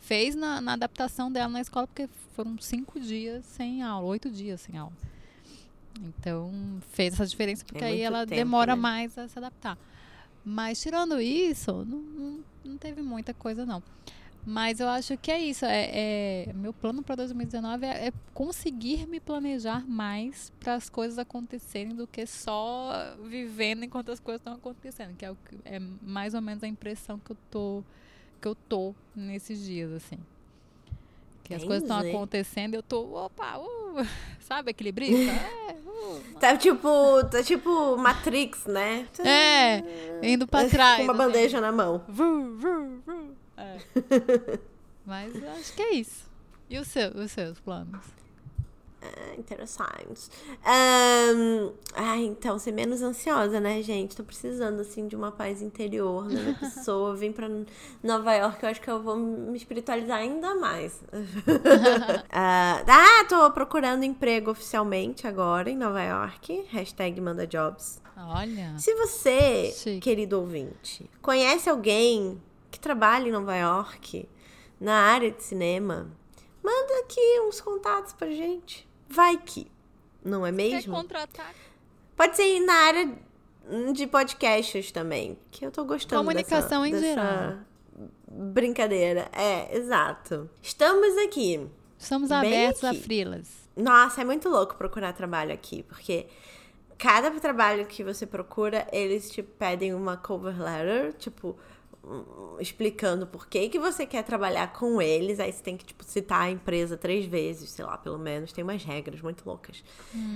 [0.00, 4.62] Fez na, na adaptação dela na escola, porque foram cinco dias sem aula, oito dias
[4.62, 4.94] sem aula.
[6.00, 8.80] Então, fez essa diferença, porque aí muito ela tempo, demora né?
[8.80, 9.76] mais a se adaptar.
[10.44, 13.82] Mas, tirando isso, não, não, não teve muita coisa, não.
[14.46, 15.64] Mas eu acho que é isso.
[15.64, 15.90] É,
[16.48, 21.94] é- meu plano para 2019 é, é conseguir me planejar mais para as coisas acontecerem
[21.94, 26.40] do que só vivendo enquanto as coisas estão acontecendo, que é, o é mais ou
[26.40, 27.84] menos a impressão que eu tô
[28.40, 30.16] que eu tô nesses dias assim.
[31.44, 34.06] Que as coisas estão acontecendo, e eu tô, opa, uh,
[34.40, 35.32] sabe equilibrista?
[36.38, 36.88] Tá tipo,
[37.30, 39.06] tá tipo Matrix, né?
[39.18, 39.82] É,
[40.22, 40.98] indo pra trás.
[40.98, 41.22] Com uma assim.
[41.22, 42.02] bandeja na mão.
[42.08, 43.36] Vu, vu, vu.
[43.56, 43.78] É.
[45.04, 46.30] Mas acho que é isso.
[46.68, 48.19] E o seu, os seus planos?
[49.02, 50.28] Ah, interessante.
[50.62, 54.14] Ah, então, ser menos ansiosa, né, gente?
[54.14, 57.14] Tô precisando, assim, de uma paz interior na minha pessoa.
[57.16, 57.48] Vim pra
[58.02, 61.02] Nova York, eu acho que eu vou me espiritualizar ainda mais.
[62.30, 66.66] ah, ah, tô procurando emprego oficialmente agora em Nova York.
[66.68, 68.00] Hashtag manda jobs.
[68.16, 68.76] Olha.
[68.76, 70.00] Se você, Chique.
[70.00, 74.28] querido ouvinte, conhece alguém que trabalha em Nova York
[74.78, 76.10] na área de cinema,
[76.62, 78.89] manda aqui uns contatos pra gente.
[79.10, 79.66] Vai que,
[80.24, 80.94] não é Quer mesmo?
[80.94, 81.52] contratar
[82.16, 83.18] Pode ser na área
[83.94, 87.58] de podcasts também, que eu tô gostando Comunicação dessa, em dessa geral.
[88.28, 90.48] Brincadeira, é, exato.
[90.62, 91.66] Estamos aqui.
[91.98, 93.00] Estamos abertos a aqui.
[93.00, 93.48] frilas.
[93.74, 96.26] Nossa, é muito louco procurar trabalho aqui, porque
[96.98, 101.56] cada trabalho que você procura, eles te pedem uma cover letter, tipo,
[102.58, 105.38] explicando por que que você quer trabalhar com eles.
[105.38, 108.52] Aí você tem que, tipo, citar a empresa três vezes, sei lá, pelo menos.
[108.52, 109.84] Tem umas regras muito loucas.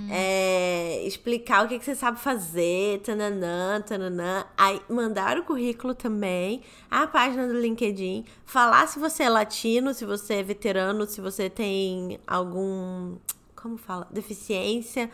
[0.09, 4.45] É, explicar o que, que você sabe fazer, tananã, tananã.
[4.57, 10.05] Aí mandar o currículo também, a página do LinkedIn, falar se você é latino, se
[10.05, 13.17] você é veterano, se você tem algum.
[13.55, 14.07] Como fala?
[14.11, 15.09] Deficiência.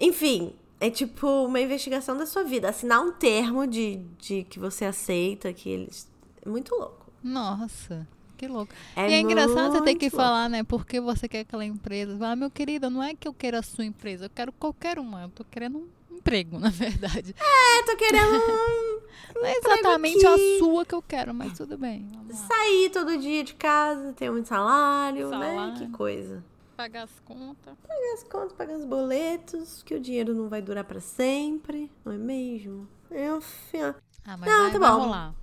[0.00, 0.52] Enfim,
[0.86, 2.68] é tipo uma investigação da sua vida.
[2.68, 6.10] Assinar um termo de, de que você aceita, que eles.
[6.44, 7.06] É muito louco.
[7.22, 8.72] Nossa, que louco.
[8.96, 10.64] É e é engraçado você ter que muito falar, né?
[10.64, 12.18] Porque você quer aquela empresa.
[12.18, 15.22] Fala, meu querido, não é que eu queira a sua empresa, eu quero qualquer uma.
[15.22, 17.34] Eu tô querendo um emprego, na verdade.
[17.38, 19.02] É, tô querendo um-
[19.34, 22.06] Não é exatamente a sua que eu quero, mas tudo bem.
[22.32, 25.38] Sair todo dia de casa, ter um salário, né?
[25.56, 25.74] Salário.
[25.78, 26.44] Que coisa.
[26.82, 27.78] Pagar as contas.
[27.86, 32.12] Pagar as contas, pagar os boletos, que o dinheiro não vai durar para sempre, não
[32.12, 32.88] é mesmo?
[33.08, 33.94] Enfim.
[34.24, 35.34] Ah, mas não, vai, tá vai rolar.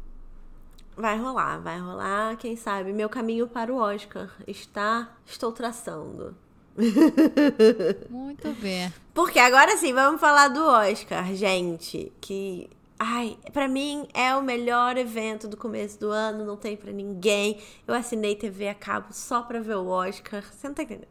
[0.97, 2.91] Vai rolar, vai rolar, quem sabe.
[2.91, 5.15] Meu caminho para o Oscar está.
[5.25, 6.35] Estou traçando.
[8.09, 8.93] Muito bem.
[9.13, 12.11] Porque agora sim, vamos falar do Oscar, gente.
[12.19, 12.69] Que
[13.01, 17.57] Ai, para mim é o melhor evento do começo do ano, não tem para ninguém.
[17.87, 20.43] Eu assinei TV a cabo só pra ver o Oscar.
[20.43, 21.07] Você não tá entendendo?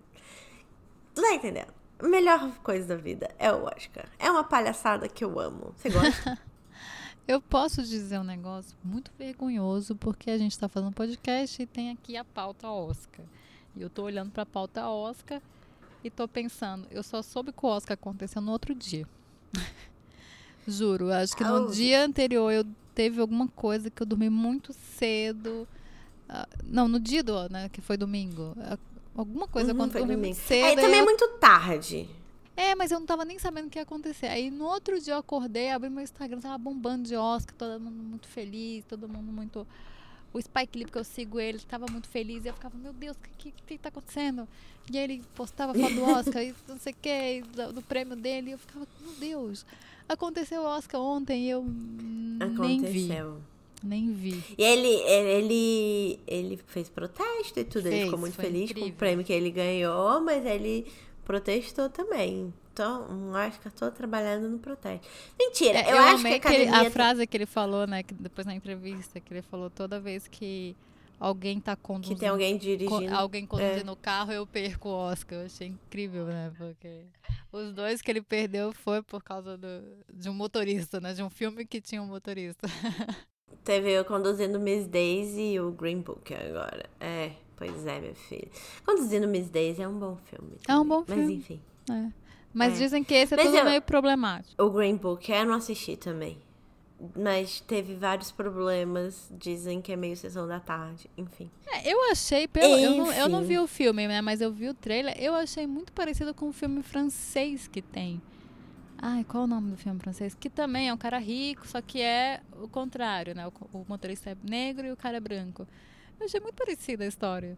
[1.18, 1.74] Tu tá entendendo?
[1.98, 4.09] A melhor coisa da vida é o Oscar.
[4.20, 5.74] É uma palhaçada que eu amo.
[5.76, 6.38] Você gosta?
[7.26, 11.90] eu posso dizer um negócio muito vergonhoso, porque a gente tá fazendo podcast e tem
[11.90, 13.26] aqui a pauta Oscar.
[13.74, 15.42] E eu tô olhando pra pauta Oscar
[16.04, 19.04] e tô pensando, eu só soube que o Oscar aconteceu no outro dia.
[20.68, 21.70] Juro, acho que no oh.
[21.72, 25.66] dia anterior eu teve alguma coisa que eu dormi muito cedo.
[26.28, 28.54] Uh, não, no dia do, né, que foi domingo.
[29.18, 30.64] Alguma coisa uhum, quando eu dormi muito cedo.
[30.64, 32.09] Aí também é muito tarde.
[32.57, 34.26] É, mas eu não tava nem sabendo o que ia acontecer.
[34.26, 38.00] Aí no outro dia eu acordei, abri meu Instagram, tava bombando de Oscar, todo mundo
[38.00, 39.66] muito feliz, todo mundo muito.
[40.33, 42.44] O Spike Lee, que eu sigo ele, tava muito feliz.
[42.44, 44.46] E eu ficava, meu Deus, o que, que, que tá acontecendo?
[44.88, 48.14] E aí ele postava foto do Oscar e não sei o que, do, do prêmio
[48.14, 48.50] dele.
[48.50, 49.66] E eu ficava, meu Deus.
[50.09, 53.09] Aconteceu o Oscar ontem e eu nem vi.
[53.82, 54.42] Nem vi.
[54.56, 57.82] E ele, ele, ele fez protesto e tudo.
[57.82, 58.90] Fez, ele ficou muito feliz incrível.
[58.90, 60.86] com o prêmio que ele ganhou, mas ele
[61.24, 62.52] protestou também.
[62.72, 65.06] Então, acho que eu tô trabalhando no protesto.
[65.38, 66.80] Mentira, é, eu, eu, acho que a academia...
[66.80, 70.28] a frase que ele falou, né, que depois na entrevista, que ele falou toda vez
[70.28, 70.76] que
[71.18, 72.14] alguém tá conduzindo.
[72.14, 73.14] Que tem alguém dirigindo.
[73.14, 73.92] alguém conduzindo é.
[73.92, 75.40] o carro, eu perco o Oscar.
[75.40, 76.52] Eu achei incrível, né?
[76.56, 77.06] Porque
[77.52, 81.12] os dois que ele perdeu foi por causa do, de um motorista, né?
[81.12, 82.68] De um filme que tinha um motorista.
[83.68, 86.88] Teve eu conduzindo Miss Daisy e o Green Book agora.
[86.98, 88.48] É, pois é, meu filho.
[88.83, 90.52] Conduzindo Miss Daisy é um bom filme.
[90.62, 90.74] Também.
[90.74, 91.22] É um bom filme.
[91.22, 91.61] Mas enfim.
[91.90, 92.07] É.
[92.54, 92.76] Mas é.
[92.78, 94.62] dizem que esse é Mas tudo eu, meio problemático.
[94.62, 96.38] O Green Book eu não assisti também
[97.14, 99.31] mas teve vários problemas.
[99.31, 101.48] Dizem que é meio sessão da tarde, enfim.
[101.68, 104.20] É, eu achei, pelo, eu não, eu, não, vi o filme, né?
[104.20, 105.14] Mas eu vi o trailer.
[105.16, 108.20] Eu achei muito parecido com o filme francês que tem.
[109.00, 110.34] Ai, qual o nome do filme francês?
[110.34, 113.46] Que também é um cara rico, só que é o contrário, né?
[113.46, 115.66] O, o motorista é negro e o cara é branco.
[116.18, 117.56] Eu achei muito parecida a história.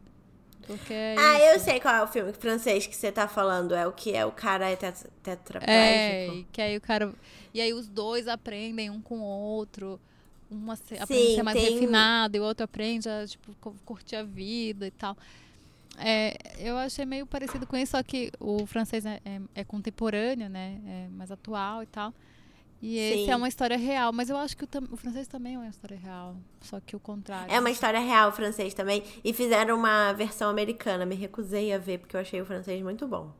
[0.66, 1.44] Porque é ah, isso.
[1.46, 3.74] eu sei qual é o filme francês que você tá falando.
[3.74, 5.66] É o que é o cara é tetraplégico.
[5.68, 7.12] É, que aí o cara.
[7.54, 9.98] E aí os dois aprendem um com o outro.
[10.84, 11.72] Se, aprende a ser mais tem...
[11.72, 15.16] refinado e o outro aprende a tipo, curtir a vida e tal.
[16.02, 20.48] É, eu achei meio parecido com isso, só que o francês é, é, é contemporâneo,
[20.48, 20.80] né?
[20.86, 22.12] É mais atual e tal.
[22.82, 23.22] E Sim.
[23.22, 25.68] esse é uma história real, mas eu acho que o, o, francês também é uma
[25.68, 27.52] história real, só que o contrário.
[27.52, 31.78] É uma história real o francês também, e fizeram uma versão americana, me recusei a
[31.78, 33.30] ver porque eu achei o francês muito bom.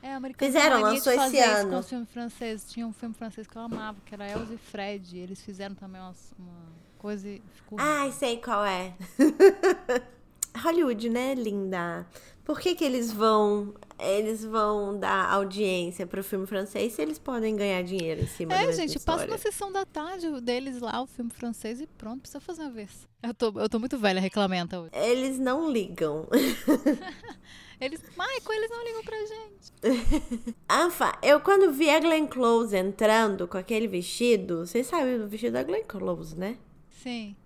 [0.00, 1.70] É, americano fizeram, lançou esse ano.
[1.70, 4.58] com o filme francês, tinha um filme francês que eu amava, que era Elsa e
[4.58, 8.94] Fred, eles fizeram também uma, uma coisa e ficou Ai, sei qual é.
[10.56, 12.06] Hollywood, né, linda?
[12.44, 17.54] Por que, que eles vão eles vão dar audiência pro filme francês se eles podem
[17.54, 21.30] ganhar dinheiro em cima É, gente, passa na sessão da tarde deles lá, o filme
[21.30, 23.06] francês, e pronto, precisa fazer uma vez.
[23.22, 24.90] Eu tô, eu tô muito velha, reclamenta hoje.
[24.92, 26.26] Eles não ligam.
[27.80, 30.54] eles, Michael, eles não ligam pra gente.
[30.68, 35.52] Anfa, eu quando vi a Glenn Close entrando com aquele vestido, vocês sabem do vestido
[35.52, 36.58] da Glenn Close, né?
[36.90, 37.36] Sim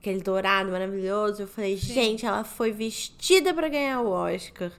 [0.00, 1.42] aquele dourado maravilhoso.
[1.42, 1.92] Eu falei, Sim.
[1.94, 4.72] gente, ela foi vestida para ganhar o Oscar.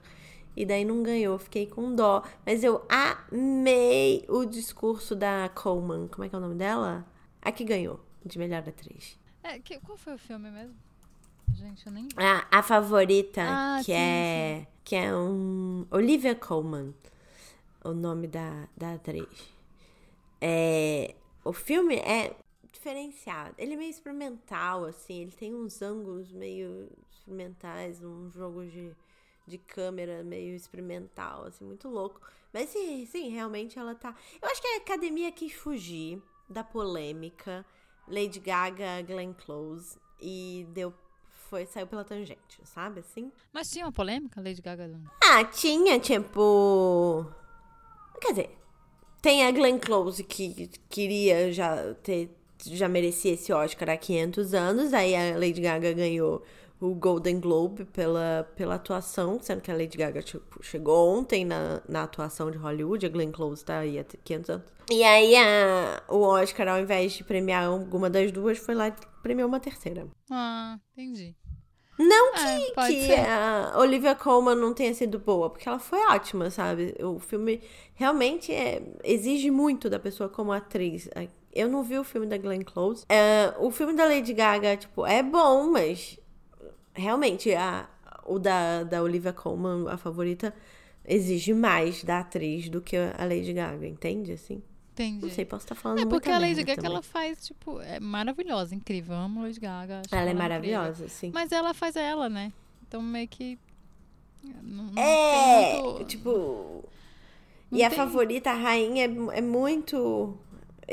[0.54, 2.22] E daí não ganhou, fiquei com dó.
[2.44, 6.08] Mas eu amei o discurso da Coleman.
[6.08, 7.06] Como é que é o nome dela?
[7.40, 9.18] A que ganhou de melhor atriz.
[9.42, 10.74] É, que, qual foi o filme mesmo?
[11.54, 12.08] Gente, eu nem.
[12.16, 14.60] Ah, a favorita, ah, que sim, é.
[14.60, 14.66] Sim.
[14.84, 15.86] Que é um.
[15.90, 16.94] Olivia Colman.
[17.84, 19.52] O nome da, da atriz.
[20.40, 22.34] É, o filme é
[22.72, 23.54] diferenciado.
[23.58, 25.22] Ele é meio experimental, assim.
[25.22, 28.92] Ele tem uns ângulos meio experimentais, um jogo de,
[29.46, 32.20] de câmera meio experimental, assim, muito louco.
[32.52, 34.14] Mas sim, sim, realmente ela tá.
[34.40, 37.64] Eu acho que a academia quis fugir da polêmica.
[38.08, 39.96] Lady Gaga, Glenn Close.
[40.20, 40.92] E deu
[41.52, 43.30] foi, saiu pela tangente, sabe assim?
[43.52, 44.90] Mas tinha uma polêmica, Lady Gaga?
[45.22, 47.26] Ah, tinha, tipo.
[48.18, 48.58] Quer dizer,
[49.20, 52.30] tem a Glenn Close que queria já ter
[52.64, 54.92] já merecia esse Oscar há 500 anos.
[54.94, 56.42] Aí a Lady Gaga ganhou
[56.80, 61.80] o Golden Globe pela, pela atuação, sendo que a Lady Gaga tipo, chegou ontem na,
[61.88, 64.66] na atuação de Hollywood, a Glenn Close tá aí há 500 anos.
[64.90, 68.94] E aí a, o Oscar, ao invés de premiar alguma das duas, foi lá e
[69.22, 70.08] premiou uma terceira.
[70.28, 71.36] Ah, entendi.
[71.98, 76.50] Não que, é, que a Olivia Colman não tenha sido boa, porque ela foi ótima,
[76.50, 76.96] sabe?
[77.00, 77.62] O filme
[77.94, 81.08] realmente é, exige muito da pessoa como atriz.
[81.52, 83.04] Eu não vi o filme da Glenn Close.
[83.08, 86.18] É, o filme da Lady Gaga, tipo, é bom, mas
[86.94, 87.88] realmente a,
[88.24, 90.54] o da, da Olivia Colman, a favorita,
[91.04, 94.32] exige mais da atriz do que a Lady Gaga, entende?
[94.32, 94.62] Assim.
[94.92, 95.24] Entendi.
[95.26, 96.90] Não sei, posso estar falando É porque a Lady Gaga também.
[96.90, 99.14] ela faz, tipo, é maravilhosa, incrível.
[99.14, 100.02] Eu amo Lady Gaga.
[100.10, 101.08] Ela, ela é maravilhosa, incrível.
[101.08, 101.30] sim.
[101.34, 102.52] Mas ela faz ela, né?
[102.86, 103.58] Então meio que.
[104.62, 106.04] Não, não é, muito...
[106.04, 106.84] tipo.
[107.70, 110.36] Não e a tem- favorita, a rainha, é, é muito.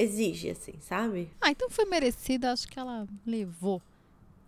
[0.01, 1.29] Exige, assim, sabe?
[1.41, 3.81] Ah, então foi merecida, acho que ela levou.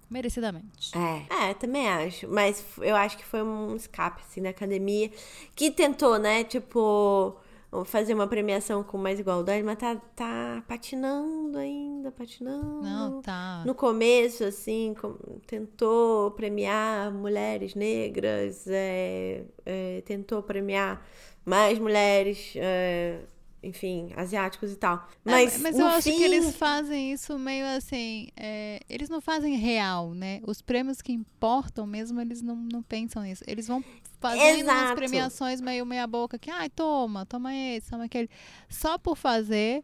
[0.10, 0.92] Merecidamente.
[0.98, 1.50] É.
[1.50, 2.28] É, também acho.
[2.28, 5.10] Mas eu acho que foi um escape, assim, da academia.
[5.56, 6.44] Que tentou, né?
[6.44, 7.38] Tipo,
[7.86, 12.82] fazer uma premiação com mais igualdade, mas tá, tá patinando ainda, patinando.
[12.82, 13.64] Não, tá.
[13.66, 15.16] No começo, assim, com-
[15.48, 21.06] tentou premiar mulheres negras, é, é, tentou premiar
[21.46, 23.22] mais mulheres, é,
[23.64, 25.08] enfim, asiáticos e tal.
[25.24, 28.30] Mas, É, mas eu acho fim, que eles fazem isso meio assim.
[28.36, 30.42] é, eles não fazem real, né?
[30.48, 33.44] Os prêmios que importam mesmo, eles não, não pensam nisso.
[33.46, 33.84] Eles vão
[34.20, 34.96] fazendo umas Exato.
[34.96, 38.30] premiações meio meia-boca que, ai, toma, toma esse, toma aquele.
[38.70, 39.84] Só por fazer.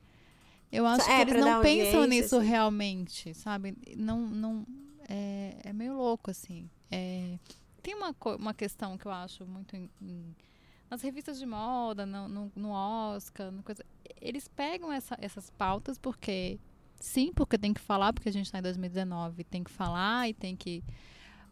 [0.72, 2.48] Eu acho Só- que é, eles não pensam nisso assim.
[2.48, 3.76] realmente, sabe?
[3.96, 4.66] Não, não,
[5.08, 6.70] é, é meio louco, assim.
[6.92, 7.38] É,
[7.82, 10.36] tem uma, uma questão que eu acho muito em- em-
[10.90, 13.84] nas revistas de moda, no, no, no Oscar, no coisa,
[14.22, 16.60] eles pegam essa- essas pautas porque
[17.00, 20.34] sim, porque tem que falar, porque a gente está em 2019, tem que falar e
[20.34, 20.84] tem que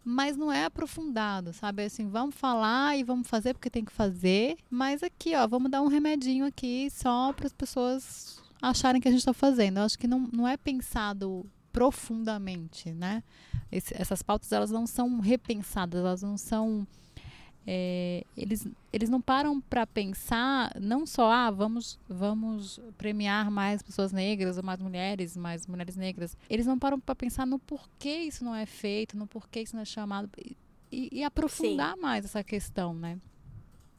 [0.07, 1.83] mas não é aprofundado, sabe?
[1.83, 5.81] Assim, vamos falar e vamos fazer porque tem que fazer, mas aqui, ó, vamos dar
[5.81, 9.77] um remedinho aqui só para as pessoas acharem que a gente está fazendo.
[9.79, 13.23] Eu acho que não, não é pensado profundamente, né?
[13.71, 16.88] Esse- essas pautas, elas não são repensadas, elas não são
[17.68, 24.11] é, eles, eles não param para pensar não só ah vamos vamos premiar mais pessoas
[24.11, 26.38] negras ou mais mulheres mais mulheres negras.
[26.49, 29.82] Eles não param para pensar no porquê isso não é feito no porquê isso não
[29.82, 30.55] é chamado e,
[31.11, 33.18] e- aprofundar mais essa questão né?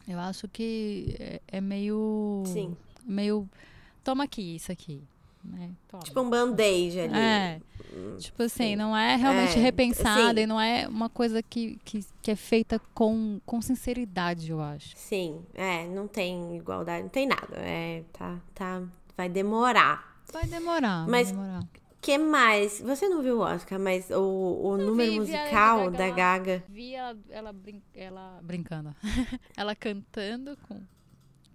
[0.06, 2.76] Eu acho que é, é meio Sim.
[3.04, 3.48] meio
[4.04, 5.02] toma aqui isso aqui
[5.46, 6.02] né Toma.
[6.02, 7.14] tipo um band-aid ali.
[7.14, 7.60] É.
[8.18, 8.76] Tipo assim, Sim.
[8.76, 10.40] não é realmente É, repensada sim.
[10.42, 14.92] e não é uma coisa que, que, que é feita com, com sinceridade, eu acho.
[14.96, 17.56] Sim, é, não tem igualdade, não tem nada.
[17.56, 18.82] É, tá, tá,
[19.16, 20.20] vai demorar.
[20.32, 21.62] Vai demorar, Mas- vai demorar.
[22.02, 22.80] que mais?
[22.80, 24.20] Você não viu o Oscar, mas o,
[24.62, 26.62] o Não número vi, musical da Gaga.
[26.68, 28.94] Vi ela, ela, brin ela brincando.
[29.56, 30.80] ela cantando com,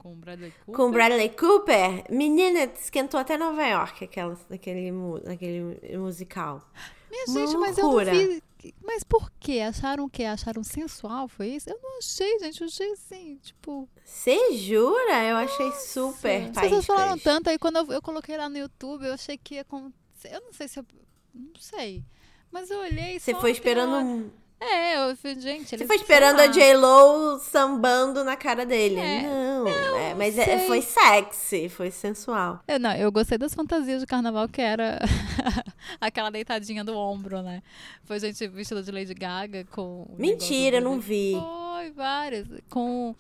[0.01, 0.75] com o Bradley Cooper.
[0.75, 4.91] Com Bradley Cooper, menina, esquentou até Nova York aquela, aquele,
[5.31, 6.67] aquele musical.
[7.11, 8.11] Minha Uma gente, mas eu não loucura.
[8.11, 8.43] vi.
[8.81, 9.59] Mas por quê?
[9.59, 10.23] Acharam o quê?
[10.23, 11.27] Acharam sensual?
[11.27, 11.69] Foi isso?
[11.69, 12.61] Eu não achei, gente.
[12.61, 13.87] Eu achei assim, tipo.
[14.03, 15.23] Você jura?
[15.23, 19.05] Eu achei super As pessoas falaram tanto, aí quando eu, eu coloquei lá no YouTube,
[19.05, 20.33] eu achei que ia acontecer.
[20.33, 20.85] Eu não sei se eu.
[21.33, 22.03] Não sei.
[22.51, 24.31] Mas eu olhei Você foi esperando.
[24.63, 25.75] É, eu falei, gente.
[25.75, 28.99] Você foi esperando a J-Lo sambando na cara dele.
[28.99, 32.59] É, não, é, mas é- foi sexy, foi sensual.
[32.67, 34.99] Eu, não, eu gostei das fantasias de carnaval, que era
[35.99, 37.63] aquela deitadinha do ombro, né?
[38.03, 40.05] Foi gente vestida de Lady Gaga com.
[40.15, 41.31] Mentira, não vi.
[41.33, 42.47] Foi, várias.
[42.69, 43.15] Com.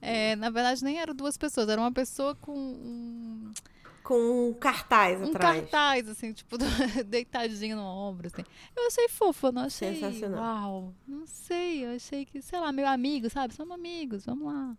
[0.00, 3.52] é, na verdade, nem eram duas pessoas, era uma pessoa com um,
[4.06, 5.60] Com um cartaz um atrás.
[5.62, 6.56] cartaz, assim, tipo,
[7.04, 8.42] deitadinho no ombro, assim.
[8.76, 9.94] Eu achei fofo, eu não achei.
[9.94, 10.40] Sensacional.
[10.40, 13.52] Uau, não sei, eu achei que, sei lá, meu amigo, sabe?
[13.54, 14.76] Somos amigos, vamos lá.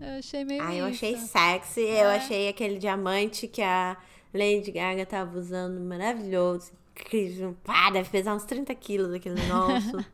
[0.00, 0.62] Eu achei meio.
[0.62, 1.80] Ah, eu achei sexy.
[1.80, 2.16] Eu É.
[2.16, 3.96] achei aquele diamante que a
[4.32, 6.72] Lady Gaga tava usando maravilhoso.
[6.94, 10.04] Que, pá, deve pesar uns 30 quilos aquele negócio.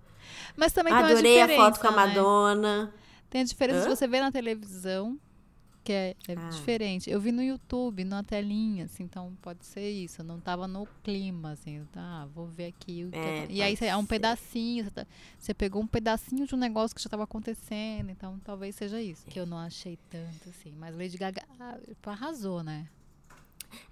[0.56, 1.96] Mas também tem uma Adorei a foto com a né?
[1.96, 2.94] Madonna.
[3.30, 3.94] Tem a diferença de Hã?
[3.96, 5.18] você ver na televisão,
[5.84, 6.48] que é, é Ah.
[6.48, 7.10] diferente.
[7.10, 10.22] Eu vi no YouTube, na telinha, assim, então pode ser isso.
[10.22, 13.04] Eu não tava no clima, assim, tá, vou ver aqui.
[13.04, 15.06] o que É, acon- e aí é um pedacinho, você, tá-
[15.56, 19.26] pegou um pedacinho de um negócio que já estava acontecendo, então talvez seja isso.
[19.26, 20.72] Que eu não achei tanto, assim.
[20.78, 22.86] Mas Lady Gaga ah, tipo, arrasou, né?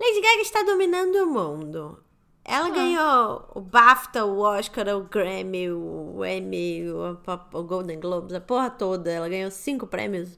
[0.01, 2.03] Lady Gaga está dominando o mundo.
[2.45, 2.70] Ela Ah.
[2.70, 7.18] ganhou o BAFTA, o Oscar, o Grammy, o Emmy, o,
[7.53, 9.11] o Golden Globes, a porra toda.
[9.11, 10.36] Ela ganhou cinco prêmios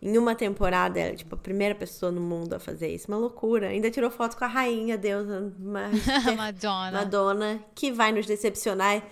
[0.00, 0.98] em uma temporada.
[0.98, 3.08] Ela é tipo a primeira pessoa no mundo a fazer isso.
[3.08, 3.68] Uma loucura.
[3.68, 6.92] Ainda tirou foto com a rainha, deusa Master Madonna.
[6.92, 9.02] Madonna, que vai nos decepcionar.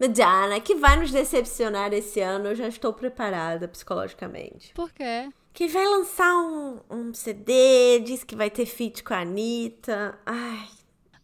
[0.00, 2.48] Madonna, que vai nos decepcionar esse ano.
[2.48, 4.72] Eu já estou preparada psicologicamente.
[4.74, 5.28] Por quê?
[5.52, 10.18] Que vai lançar um, um CD, diz que vai ter feat com a Anitta.
[10.24, 10.66] Ai,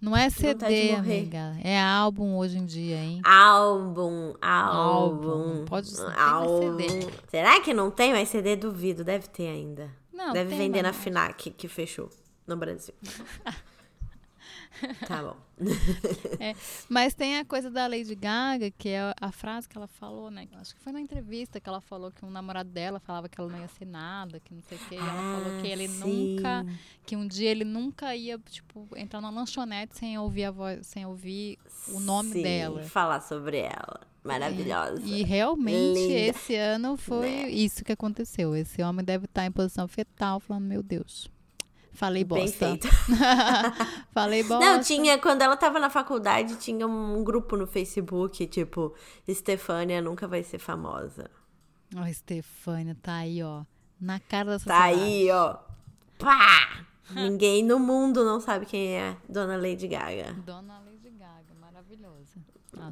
[0.01, 1.57] Não é CD, amiga.
[1.62, 3.20] É álbum hoje em dia, hein?
[3.24, 5.30] Álbum, álbum.
[5.30, 5.64] álbum.
[5.64, 6.78] Pode ser álbum.
[6.78, 7.07] CD.
[7.28, 8.55] Será que não tem mais CD?
[8.55, 9.03] Duvido.
[9.03, 9.90] Deve ter ainda.
[10.12, 12.11] Não, Deve vender na FINAC, que fechou
[12.46, 12.94] no Brasil.
[15.06, 15.36] Tá bom.
[16.38, 16.54] é,
[16.88, 20.46] mas tem a coisa da Lady Gaga, que é a frase que ela falou, né?
[20.54, 23.50] Acho que foi na entrevista que ela falou que um namorado dela falava que ela
[23.50, 24.94] não ia ser nada, que não sei o quê.
[24.94, 26.36] E ela ah, falou que ele sim.
[26.36, 26.66] nunca.
[27.04, 31.04] Que um dia ele nunca ia, tipo, entrar na lanchonete sem ouvir a voz, sem
[31.04, 31.58] ouvir
[31.88, 32.82] o nome sim, dela.
[32.84, 34.00] Falar sobre ela.
[34.22, 35.02] Maravilhosa.
[35.02, 36.14] É, e realmente Linda.
[36.14, 37.50] esse ano foi né?
[37.50, 38.54] isso que aconteceu.
[38.54, 41.30] Esse homem deve estar em posição fetal, falando, meu Deus.
[41.99, 42.78] Falei bosta.
[44.14, 44.64] Falei bosta.
[44.64, 48.94] Não, tinha, quando ela tava na faculdade, tinha um grupo no Facebook, tipo,
[49.26, 51.28] Estefânia nunca vai ser famosa.
[51.96, 53.64] Ó, oh, Estefânia, tá aí, ó.
[54.01, 54.94] Na cara da sociedade.
[54.94, 55.59] Tá aí, ó.
[56.20, 56.86] Pá!
[57.11, 60.34] Ninguém no mundo não sabe quem é Dona Lady Gaga.
[60.46, 62.38] Dona Lady Gaga, maravilhosa.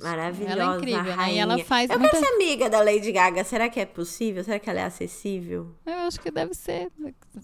[0.03, 0.53] Maravilhosa.
[0.53, 1.47] Ela é incrível, rainha.
[1.47, 1.55] né?
[1.55, 2.17] E ela faz Eu muita...
[2.17, 3.45] quero ser amiga da Lady Gaga.
[3.45, 4.43] Será que é possível?
[4.45, 5.75] Será que ela é acessível?
[5.85, 6.91] Eu acho que deve ser,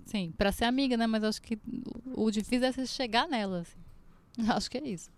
[0.07, 1.07] sim, pra ser amiga, né?
[1.07, 1.59] Mas acho que
[2.15, 3.79] o difícil é você chegar nela, assim.
[4.49, 5.11] Acho que é isso.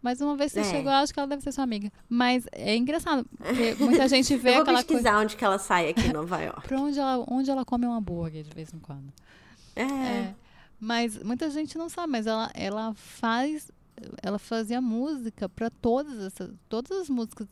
[0.00, 0.70] Mas uma vez que você é.
[0.70, 1.92] chegou, acho que ela deve ser sua amiga.
[2.08, 5.24] Mas é engraçado, porque muita gente vê Eu vou aquela pesquisar coisa...
[5.24, 6.66] onde que ela sai aqui em Nova York.
[6.68, 9.12] pra onde ela, onde ela come um hambúrguer de vez em quando.
[9.76, 9.82] É.
[9.82, 10.34] é.
[10.78, 13.70] Mas muita gente não sabe, mas ela, ela faz
[14.22, 17.46] ela fazia música para todas essas, todas as músicas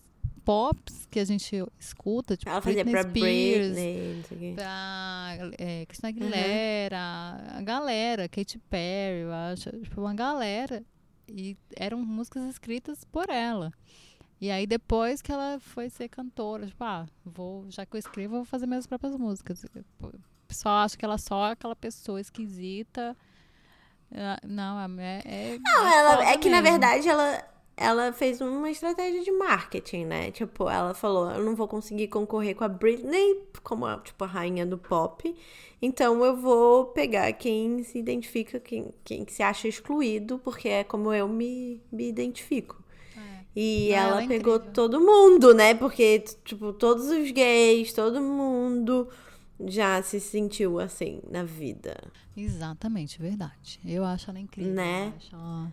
[0.44, 6.08] pops que a gente escuta, tipo ela Britney fazia pra Spears, Britney, pra é, Christina
[6.08, 7.58] Aguilera, uhum.
[7.58, 10.82] a galera, Katy Perry, eu acho, tipo, uma galera
[11.28, 13.70] e eram músicas escritas por ela.
[14.40, 18.36] E aí depois que ela foi ser cantora, tipo, ah, vou, já que eu escrevo,
[18.36, 19.66] vou fazer minhas próprias músicas.
[20.00, 20.12] O
[20.46, 23.14] pessoal acha que ela é só aquela pessoa esquisita
[24.42, 25.22] não, é.
[25.24, 26.62] é não, ela, é que mesmo.
[26.64, 27.44] na verdade ela,
[27.76, 30.30] ela fez uma estratégia de marketing, né?
[30.30, 34.26] Tipo, ela falou: eu não vou conseguir concorrer com a Britney como a, tipo, a
[34.26, 35.34] rainha do pop,
[35.80, 41.12] então eu vou pegar quem se identifica, quem, quem se acha excluído, porque é como
[41.12, 42.82] eu me, me identifico.
[43.16, 43.44] É.
[43.54, 44.72] E não, ela, ela é pegou incrível.
[44.72, 45.74] todo mundo, né?
[45.74, 49.08] Porque, tipo, todos os gays, todo mundo
[49.66, 51.96] já se sentiu assim na vida.
[52.36, 53.80] Exatamente, verdade.
[53.84, 54.72] Eu acho ela incrível.
[54.72, 55.12] Né?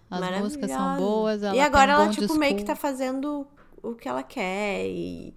[0.09, 1.41] Ela, as músicas são boas.
[1.41, 2.39] e agora um ela, tipo, discurso.
[2.39, 3.47] meio que tá fazendo
[3.83, 5.33] o que ela quer e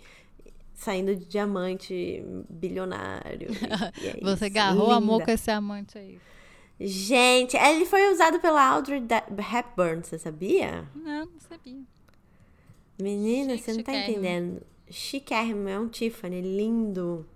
[0.75, 3.49] saindo de diamante bilionário.
[4.03, 6.19] É Você agarrou amor com esse amante aí.
[6.81, 10.89] Gente, ele foi usado pela Audrey Hepburn, você sabia?
[10.95, 11.83] Não, não sabia.
[13.01, 14.63] Menina, Chique, você não tá entendendo.
[14.89, 17.27] Chiquérrimo, é um Tiffany, lindo.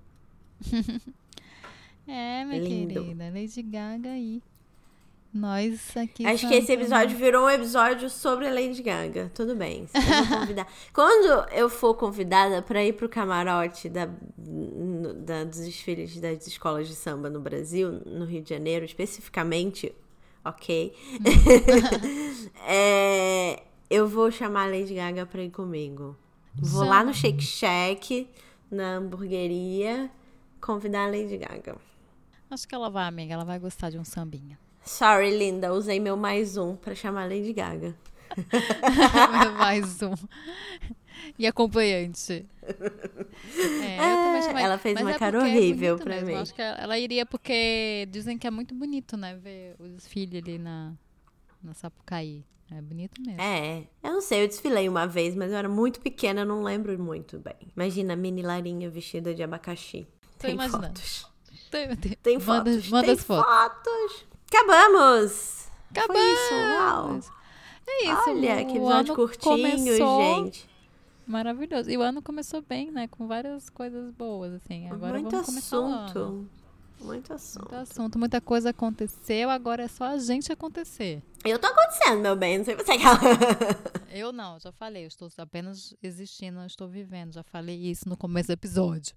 [2.07, 2.95] é, minha Lindo.
[2.95, 3.25] querida.
[3.33, 4.43] Lady Gaga aí.
[5.33, 6.27] Nós aqui.
[6.27, 9.31] Acho que esse episódio virou um episódio sobre a Lady Gaga.
[9.35, 9.87] Tudo bem.
[10.29, 10.67] convidar.
[10.93, 16.95] Quando eu for convidada para ir pro camarote da, da, dos desfiles das escolas de
[16.95, 19.95] samba no Brasil, no Rio de Janeiro, especificamente,
[20.45, 20.95] ok?
[21.13, 22.51] Hum.
[22.69, 26.15] é, eu vou chamar a Lady Gaga pra ir comigo.
[26.55, 28.29] Vou lá no Shake Shack,
[28.71, 30.11] na hamburgueria
[30.63, 31.77] convidar a Lady Gaga.
[32.49, 33.35] Acho que ela vai, amiga.
[33.35, 34.59] Ela vai gostar de um sambinha.
[34.85, 35.73] Sorry, linda.
[35.75, 37.95] Usei meu mais um pra chamar a Lady Gaga.
[39.59, 40.15] mais um.
[41.39, 42.47] E acompanhante.
[42.63, 46.29] É, é, ela fez uma é cara é horrível é pra mesmo.
[46.29, 46.35] mim.
[46.35, 49.37] Acho que ela iria porque dizem que é muito bonito, né?
[49.37, 50.95] Ver o desfile ali na,
[51.63, 52.45] na Sapucaí.
[52.71, 53.41] É bonito mesmo.
[53.41, 56.63] É, eu não sei, eu desfilei uma vez, mas eu era muito pequena, eu não
[56.63, 57.55] lembro muito bem.
[57.77, 60.09] Imagina a mini Larinha vestida de abacaxi.
[60.43, 60.87] Tô tem imaginando.
[60.87, 61.27] fotos.
[61.71, 62.89] Tem, tem, tem manda, fotos.
[62.91, 63.53] Manda tem fotos.
[63.53, 64.27] fotos.
[64.53, 65.69] Acabamos!
[65.91, 66.21] Acabamos!
[66.21, 67.21] Foi isso, uau!
[67.87, 68.31] É isso.
[68.31, 70.21] Olha, que episódio curtinho, começou...
[70.23, 70.71] gente.
[71.27, 71.91] Maravilhoso.
[71.91, 73.07] E o ano começou bem, né?
[73.09, 74.91] Com várias coisas boas, assim.
[74.91, 76.49] Agora Muito vamos começar assunto.
[77.03, 77.71] Muito assunto.
[77.71, 81.23] Muito assunto, muita coisa aconteceu, agora é só a gente acontecer.
[81.45, 83.05] Eu tô acontecendo, meu bem, não sei você que
[84.15, 87.33] Eu não, já falei, eu estou apenas existindo, não estou vivendo.
[87.33, 89.17] Já falei isso no começo do episódio.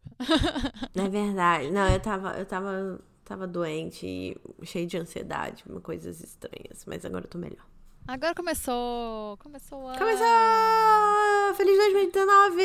[0.96, 1.70] É verdade.
[1.70, 7.26] Não, eu tava, eu tava, tava doente e cheio de ansiedade, coisas estranhas, mas agora
[7.26, 7.66] eu tô melhor.
[8.08, 9.36] Agora começou!
[9.38, 9.98] Começou a...
[9.98, 11.56] Começou!
[11.56, 12.62] Feliz 2019!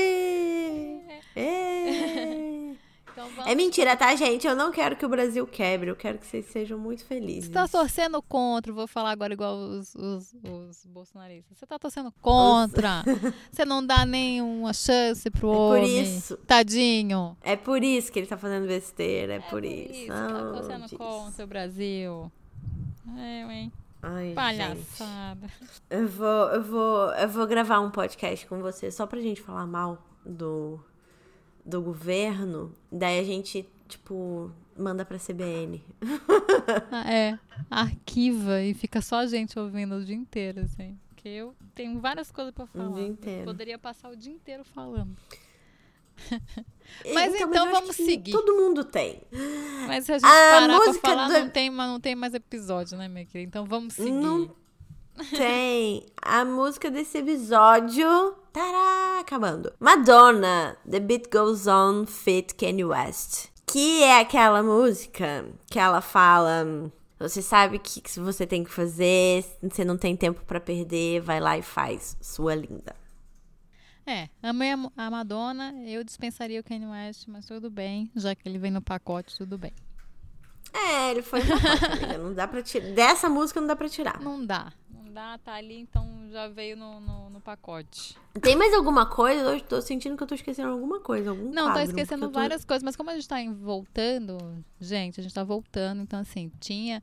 [1.35, 2.66] É.
[3.13, 4.47] Então é mentira, tá, gente?
[4.47, 5.91] Eu não quero que o Brasil quebre.
[5.91, 7.47] Eu quero que vocês sejam muito felizes.
[7.47, 11.59] Você tá torcendo contra, vou falar agora igual os, os, os bolsonaristas.
[11.59, 13.03] Você tá torcendo contra.
[13.51, 15.83] Você não dá nenhuma chance pro é homem.
[15.83, 16.37] Por isso.
[16.39, 17.37] Tadinho.
[17.43, 19.35] É por isso que ele tá fazendo besteira.
[19.35, 19.93] É, é por, isso.
[19.93, 20.07] isso.
[20.09, 22.33] Tá torcendo contra o Brasil.
[23.17, 23.73] É, hein?
[24.03, 25.47] Ai, Palhaçada.
[25.47, 25.83] Gente.
[25.91, 29.67] Eu vou, eu vou, eu vou gravar um podcast com você só pra gente falar
[29.67, 30.81] mal do,
[31.65, 32.75] do governo.
[32.91, 35.85] Daí a gente, tipo, manda pra CBN.
[36.93, 37.39] Ah, é,
[37.71, 40.97] arquiva e fica só a gente ouvindo o dia inteiro, assim.
[41.09, 42.91] Porque eu tenho várias coisas pra falar.
[42.91, 43.45] O dia inteiro.
[43.45, 45.17] Poderia passar o dia inteiro falando.
[46.31, 48.33] Mas Mas então, então eu acho vamos seguir.
[48.33, 49.23] Todo mundo tem.
[49.87, 52.97] Mas se a gente A parar pra falar, do- não, tem, não tem mais episódio,
[52.99, 53.49] né, minha querida?
[53.49, 54.11] Então vamos seguir.
[54.13, 54.55] Não
[55.37, 56.07] tem.
[56.21, 58.35] A música desse episódio.
[58.53, 59.72] Tará, acabando.
[59.78, 63.48] Madonna, The Beat Goes On, Fit Kanye West.
[63.66, 66.90] Que é aquela música que ela fala.
[67.20, 71.38] Você sabe o que, você tem que fazer, você não tem tempo pra perder, vai
[71.38, 72.96] lá e faz, sua linda.
[74.07, 78.59] É, amei a, Madonna, eu dispensaria o Kanye West, mas tudo bem, já que ele
[78.59, 79.72] vem no pacote, tudo bem.
[80.72, 82.18] É, ele foi um pacote, amiga.
[82.18, 82.90] Não dá pra tirar.
[82.92, 84.18] Dessa música não dá pra tirar.
[84.20, 84.72] Não dá,
[85.11, 88.17] dá, tá ali, então já veio no, no, no pacote.
[88.41, 89.41] Tem mais alguma coisa?
[89.55, 91.31] Eu tô sentindo que eu tô esquecendo alguma coisa.
[91.31, 93.37] Algum Não, tô quadro, esquecendo porque eu tô- várias coisas, mas como a gente tá
[93.53, 94.39] voltando,
[94.81, 97.03] gente, a gente tá voltando, então assim, tinha.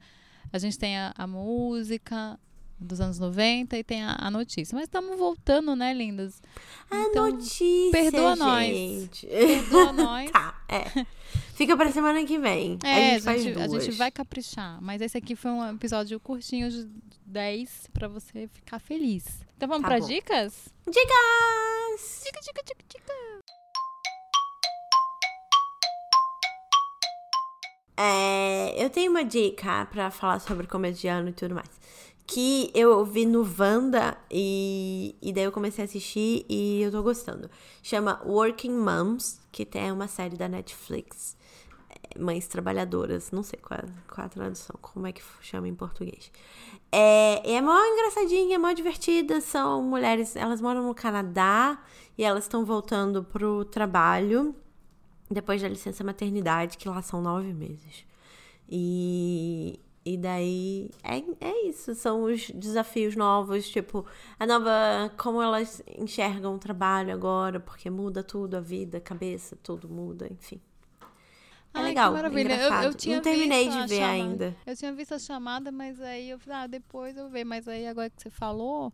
[0.51, 2.39] A gente tem a, a música
[2.80, 4.76] dos anos 90 e tem a, a notícia.
[4.76, 6.41] Mas estamos voltando, né, lindas?
[6.89, 8.68] A Então, notícia, perdoa nós.
[8.68, 9.26] gente.
[9.28, 10.30] Perdoa nós.
[10.32, 11.05] Tá, é.
[11.55, 12.78] Fica pra semana que vem.
[12.84, 13.84] É, a gente a duas.
[13.84, 14.80] gente vai caprichar.
[14.82, 16.88] Mas esse aqui foi um episódio curtinho de
[17.28, 19.25] 10 pra você ficar feliz.
[19.55, 20.07] Então vamos Tá pra bom.
[20.07, 20.69] dicas?
[20.86, 22.23] Dicas!
[22.23, 23.13] Dica, dica, dica, dica.
[27.99, 31.69] É, eu tenho uma dica pra falar sobre começo de ano e tudo mais.
[32.28, 37.01] Que eu vi no Wanda e, e daí eu comecei a assistir e eu tô
[37.01, 37.49] gostando.
[37.82, 41.36] Chama Working Moms, que tem uma série da Netflix.
[42.20, 46.32] Mães Trabalhadoras, não sei qual, qual a tradução, como é que chama em português.
[46.91, 49.41] É, é mó engraçadinha, é mó divertida.
[49.41, 51.82] São mulheres, elas moram no Canadá
[52.18, 54.55] e elas estão voltando pro trabalho
[55.30, 58.05] depois da licença maternidade, que lá são nove meses.
[58.70, 64.05] E, e daí é, é isso, são os desafios novos, tipo,
[64.39, 65.11] a nova.
[65.18, 70.28] como elas enxergam o trabalho agora, porque muda tudo, a vida, a cabeça, tudo muda,
[70.32, 70.61] enfim.
[71.78, 72.39] É Ai, legal, maravilha.
[72.41, 72.84] Eu- engraçado.
[72.86, 74.13] eu tinha Não terminei visto de a ver chamada.
[74.13, 74.55] ainda.
[74.65, 77.43] Eu tinha visto a chamada, mas aí eu falei, ah, depois eu ver.
[77.43, 78.91] Mas aí agora que você falou,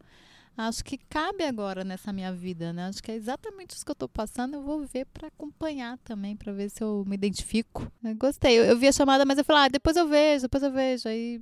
[0.57, 2.87] acho que cabe agora nessa minha vida, né?
[2.87, 4.55] Acho que é exatamente isso que eu tô passando.
[4.55, 7.91] Eu vou ver pra acompanhar também, pra ver se eu me identifico.
[8.03, 8.59] Eu gostei.
[8.59, 11.07] Eu, eu vi a chamada, mas eu falei, ah, depois eu vejo, depois eu vejo.
[11.07, 11.41] Aí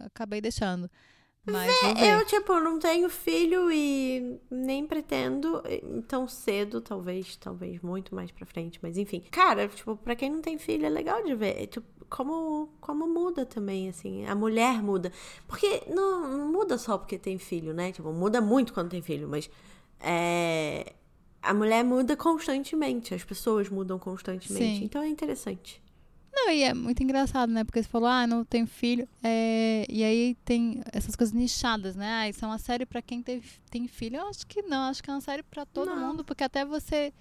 [0.00, 0.90] acabei deixando.
[1.46, 2.12] Mas ver.
[2.12, 5.62] Eu, tipo, não tenho filho e nem pretendo
[6.08, 9.22] tão cedo, talvez, talvez muito mais pra frente, mas enfim.
[9.30, 13.06] Cara, tipo, pra quem não tem filho é legal de ver, é, tipo, como, como
[13.06, 15.12] muda também, assim, a mulher muda.
[15.46, 17.92] Porque não, não muda só porque tem filho, né?
[17.92, 19.48] Tipo, muda muito quando tem filho, mas
[20.00, 20.94] é,
[21.42, 24.84] a mulher muda constantemente, as pessoas mudam constantemente, Sim.
[24.84, 25.82] então é interessante.
[26.38, 27.64] Não, e é muito engraçado, né?
[27.64, 29.08] Porque você falou, ah, não tenho filho.
[29.22, 32.12] É, E aí tem essas coisas nichadas, né?
[32.12, 34.16] Ah, isso é uma série pra quem tem, tem filho.
[34.18, 35.96] Eu acho que não, acho que é uma série pra todo Não.
[35.96, 37.12] mundo, porque até você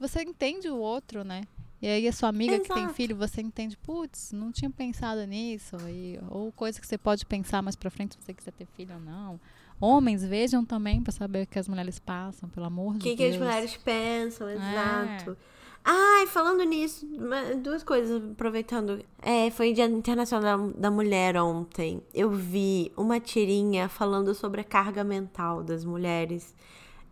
[0.00, 1.42] você entende o outro, né?
[1.80, 2.94] E aí a sua amiga que tem Exato.
[2.94, 5.76] filho, você entende, putz, não tinha pensado nisso.
[5.88, 8.94] E, ou coisa que você pode pensar mais pra frente se você quiser ter filho
[8.94, 9.40] ou não.
[9.80, 13.10] Homens, vejam também pra saber o que as mulheres passam, pelo amor O de que,
[13.10, 13.34] que Deus.
[13.36, 14.56] as mulheres pensam, É.
[15.90, 17.08] Ai, falando nisso,
[17.62, 19.02] duas coisas, aproveitando.
[19.22, 22.02] É, foi Dia Internacional da Mulher ontem.
[22.12, 26.54] Eu vi uma tirinha falando sobre a carga mental das mulheres.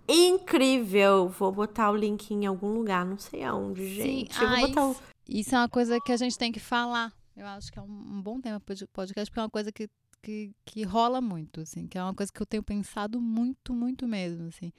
[0.07, 1.27] Incrível!
[1.27, 4.39] Vou botar o link em algum lugar, não sei aonde, gente.
[4.39, 4.97] Eu ah, vou botar o...
[5.27, 7.15] isso, é uma coisa que a gente tem que falar.
[7.35, 9.73] Eu acho que é um, um bom tema para o podcast, porque é uma coisa
[9.73, 9.89] que,
[10.23, 14.07] que, que rola muito, assim, que é uma coisa que eu tenho pensado muito, muito
[14.07, 14.71] mesmo, assim.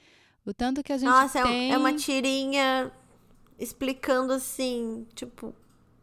[0.46, 1.72] O tanto que a gente Nossa, é tem...
[1.72, 2.92] é uma tirinha
[3.58, 5.54] explicando assim, tipo,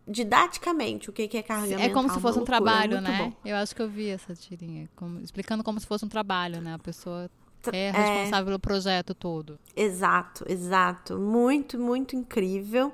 [0.08, 1.86] didaticamente o que é carga mental.
[1.86, 3.18] É como se fosse um loucura, trabalho, muito né?
[3.18, 3.34] bom.
[3.50, 6.74] Eu acho que eu vi essa tirinha, como- explicando como se fosse um trabalho, né?
[6.76, 7.30] A pessoa
[7.74, 7.92] é É.
[7.92, 9.58] responsável pelo projeto todo.
[9.76, 11.18] Exato, exato.
[11.18, 12.94] Muito, muito incrível.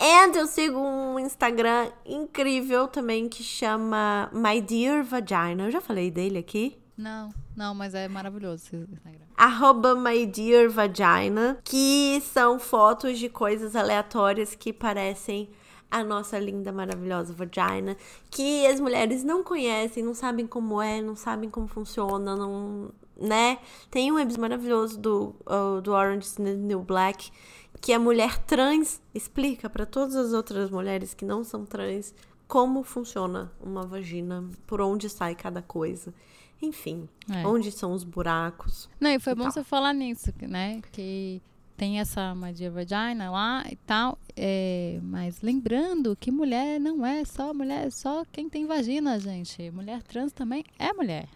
[0.00, 5.64] E eu sigo um Instagram incrível também que chama My Dear Vagina.
[5.66, 6.78] Eu já falei dele aqui.
[7.00, 9.24] Não, não, mas é maravilhoso esse Instagram.
[9.34, 15.48] Arroba My Dear Vagina, que são fotos de coisas aleatórias que parecem
[15.90, 17.96] a nossa linda, maravilhosa vagina,
[18.30, 23.58] que as mulheres não conhecem, não sabem como é, não sabem como funciona, não, né?
[23.90, 27.32] Tem um episódio maravilhoso do, uh, do Orange is the New Black,
[27.80, 32.14] que a mulher trans explica para todas as outras mulheres que não são trans
[32.46, 36.12] como funciona uma vagina, por onde sai cada coisa.
[36.62, 37.46] Enfim, é.
[37.46, 38.88] onde são os buracos?
[39.00, 39.52] Não, e foi e bom tal.
[39.52, 40.80] você falar nisso, né?
[40.92, 41.40] Que
[41.80, 44.18] tem essa magia vagina lá e tal.
[44.36, 49.70] É, mas lembrando que mulher não é só mulher, é só quem tem vagina, gente.
[49.70, 51.26] Mulher trans também é mulher.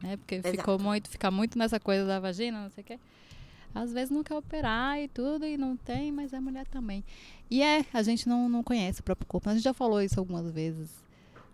[0.00, 0.16] Né?
[0.16, 0.56] Porque Exato.
[0.56, 3.00] ficou muito, fica muito nessa coisa da vagina, não sei o quê.
[3.74, 7.02] Às vezes não quer operar e tudo, e não tem, mas é mulher também.
[7.50, 9.48] E é, a gente não, não conhece o próprio corpo.
[9.48, 10.90] A gente já falou isso algumas vezes,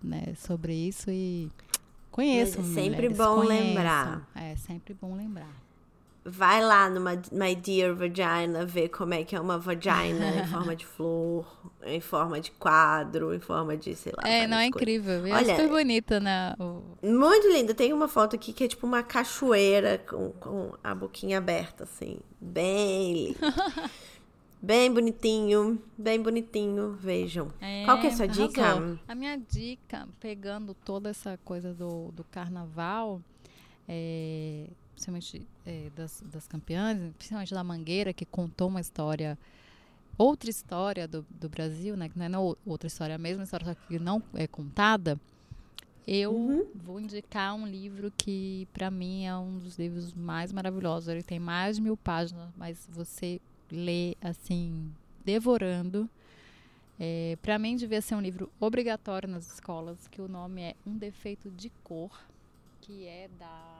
[0.03, 1.49] né, sobre isso e
[2.11, 2.59] conheço.
[2.61, 4.29] Mas é sempre bom lembrar.
[4.35, 5.69] É sempre bom lembrar
[6.29, 10.77] vai lá no My Dear Vagina ver como é que é uma vagina em forma
[10.77, 11.47] de flor,
[11.85, 14.29] em forma de quadro, em forma de, sei lá.
[14.29, 14.97] É, não é coisas.
[14.97, 15.27] incrível.
[15.27, 16.55] É Olha, super bonita, né?
[16.59, 16.83] O...
[17.03, 17.75] Muito linda.
[17.75, 22.19] Tem uma foto aqui que é tipo uma cachoeira com, com a boquinha aberta, assim.
[22.41, 23.35] Bem
[24.61, 27.49] Bem bonitinho, bem bonitinho, vejam.
[27.61, 28.49] É, Qual que é a sua arrasou.
[28.49, 29.01] dica?
[29.07, 33.23] A minha dica, pegando toda essa coisa do, do carnaval,
[33.89, 39.39] é, principalmente é, das, das campeãs, principalmente da Mangueira, que contou uma história,
[40.19, 42.09] outra história do, do Brasil, né?
[42.09, 45.21] Que não é outra história, a mesma história, só que não é contada.
[46.05, 46.67] Eu uhum.
[46.75, 51.09] vou indicar um livro que, para mim, é um dos livros mais maravilhosos.
[51.09, 53.41] Ele tem mais de mil páginas, mas você
[53.71, 54.93] lê, assim,
[55.25, 56.09] devorando.
[56.99, 60.97] É, para mim, devia ser um livro obrigatório nas escolas, que o nome é Um
[60.97, 62.11] Defeito de Cor,
[62.81, 63.79] que é da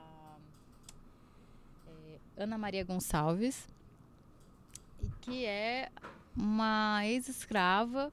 [2.37, 3.67] Ana Maria Gonçalves,
[5.19, 5.89] que é
[6.35, 8.11] uma ex-escrava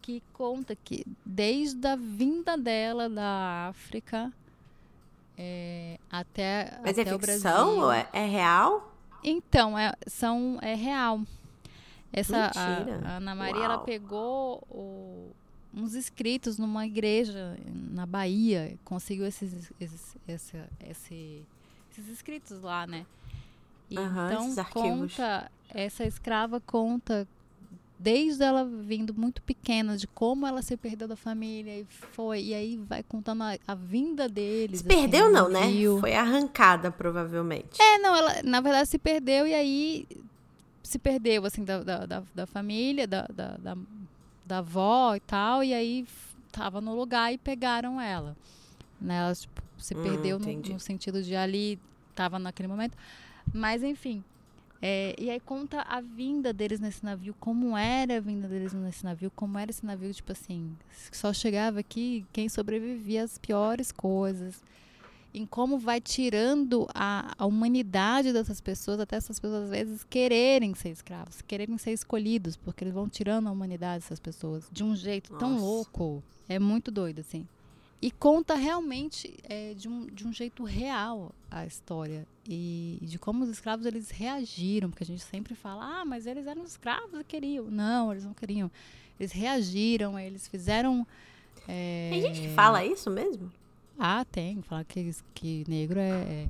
[0.00, 4.32] que conta que desde a vinda dela da África
[5.36, 8.93] é, até, Mas até é ficção ou é, é, real?
[9.24, 11.22] Então, é, são, é real.
[12.12, 13.64] Essa, a, a, Ana Maria, Uau.
[13.64, 15.32] ela pegou o,
[15.74, 17.58] uns escritos numa igreja
[17.90, 20.56] na Bahia, conseguiu esses, esses, esse,
[20.88, 21.42] esse
[21.90, 23.06] esses escritos lá, né?
[23.90, 27.26] E uhum, então conta, essa escrava conta
[28.04, 32.54] desde ela vindo muito pequena de como ela se perdeu da família e foi e
[32.54, 34.80] aí vai contando a, a vinda deles.
[34.80, 35.62] Se assim, perdeu não, né?
[35.98, 37.80] Foi arrancada provavelmente.
[37.80, 40.06] É, não, ela na verdade se perdeu e aí
[40.82, 43.76] se perdeu assim da, da, da, da família, da, da, da,
[44.44, 46.06] da avó e tal e aí
[46.52, 48.36] tava no lugar e pegaram ela.
[49.00, 49.16] Né?
[49.16, 51.80] Ela tipo, se hum, perdeu no, no, sentido de ali
[52.10, 52.98] estava naquele momento.
[53.50, 54.22] Mas enfim.
[54.86, 59.02] É, e aí conta a vinda deles nesse navio, como era a vinda deles nesse
[59.02, 60.76] navio, como era esse navio, tipo assim,
[61.10, 64.62] só chegava aqui quem sobrevivia às piores coisas.
[65.32, 70.74] Em como vai tirando a, a humanidade dessas pessoas, até essas pessoas às vezes quererem
[70.74, 74.94] ser escravos, quererem ser escolhidos, porque eles vão tirando a humanidade dessas pessoas de um
[74.94, 75.46] jeito Nossa.
[75.46, 76.22] tão louco.
[76.46, 77.48] É muito doido, assim.
[78.04, 82.26] E conta realmente é, de, um, de um jeito real a história.
[82.46, 84.90] E de como os escravos eles reagiram.
[84.90, 87.64] Porque a gente sempre fala, ah, mas eles eram escravos e queriam.
[87.70, 88.70] Não, eles não queriam.
[89.18, 91.06] Eles reagiram, eles fizeram.
[91.66, 92.10] É...
[92.12, 93.50] Tem gente que fala isso mesmo?
[93.98, 94.60] Ah, tem.
[94.60, 96.48] Fala que, que negro é, é,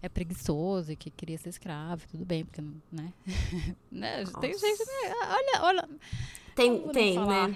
[0.00, 2.02] é preguiçoso e que queria ser escravo.
[2.10, 3.12] Tudo bem, porque, né?
[3.92, 4.24] né?
[4.40, 4.78] Tem gente.
[4.78, 5.14] Né?
[5.28, 5.88] Olha, olha.
[6.54, 7.54] Tem, tem, né?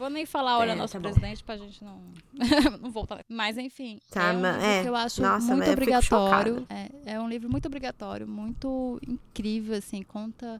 [0.00, 1.44] Vou nem falar, olha, é, nosso tá presidente, bom.
[1.44, 2.00] pra gente não,
[2.80, 3.22] não voltar.
[3.28, 6.66] Mas, enfim, tá, é um livro é, que eu acho nossa, muito obrigatório.
[6.70, 10.58] É, é, um livro muito obrigatório, muito incrível, assim, conta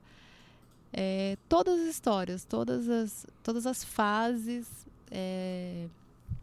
[0.92, 4.68] é, todas as histórias, todas as, todas as fases,
[5.10, 5.86] é,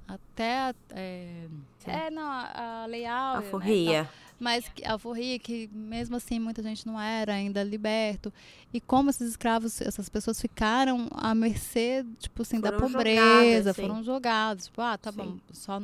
[0.08, 0.74] até...
[0.89, 1.45] É,
[1.86, 3.41] é, não, a, a A.
[3.41, 4.10] Né,
[4.40, 8.32] mas a alforria que mesmo assim muita gente não era ainda liberto.
[8.74, 14.04] E como esses escravos essas pessoas ficaram à mercê tipo assim foram da pobreza foram
[14.04, 15.18] jogados tipo ah tá sim.
[15.18, 15.82] bom só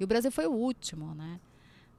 [0.00, 1.38] e o Brasil foi o último né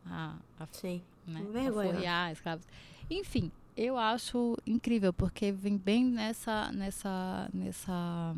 [0.06, 1.02] a, a sim.
[1.28, 1.42] né?
[1.68, 2.66] Alforriar escravos.
[3.10, 8.36] Enfim eu acho incrível porque vem bem nessa nessa nessa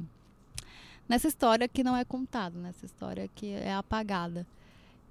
[1.08, 4.46] nessa história que não é contada nessa história que é apagada.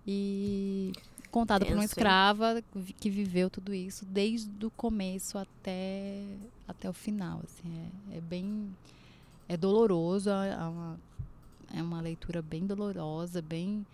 [0.06, 0.92] E
[1.34, 2.62] contado por uma escrava
[3.00, 6.22] que viveu tudo isso desde o começo até,
[6.68, 7.40] até o final.
[7.42, 8.72] Assim, é, é bem.
[9.48, 11.00] É doloroso, é uma,
[11.74, 13.84] é uma leitura bem dolorosa, bem.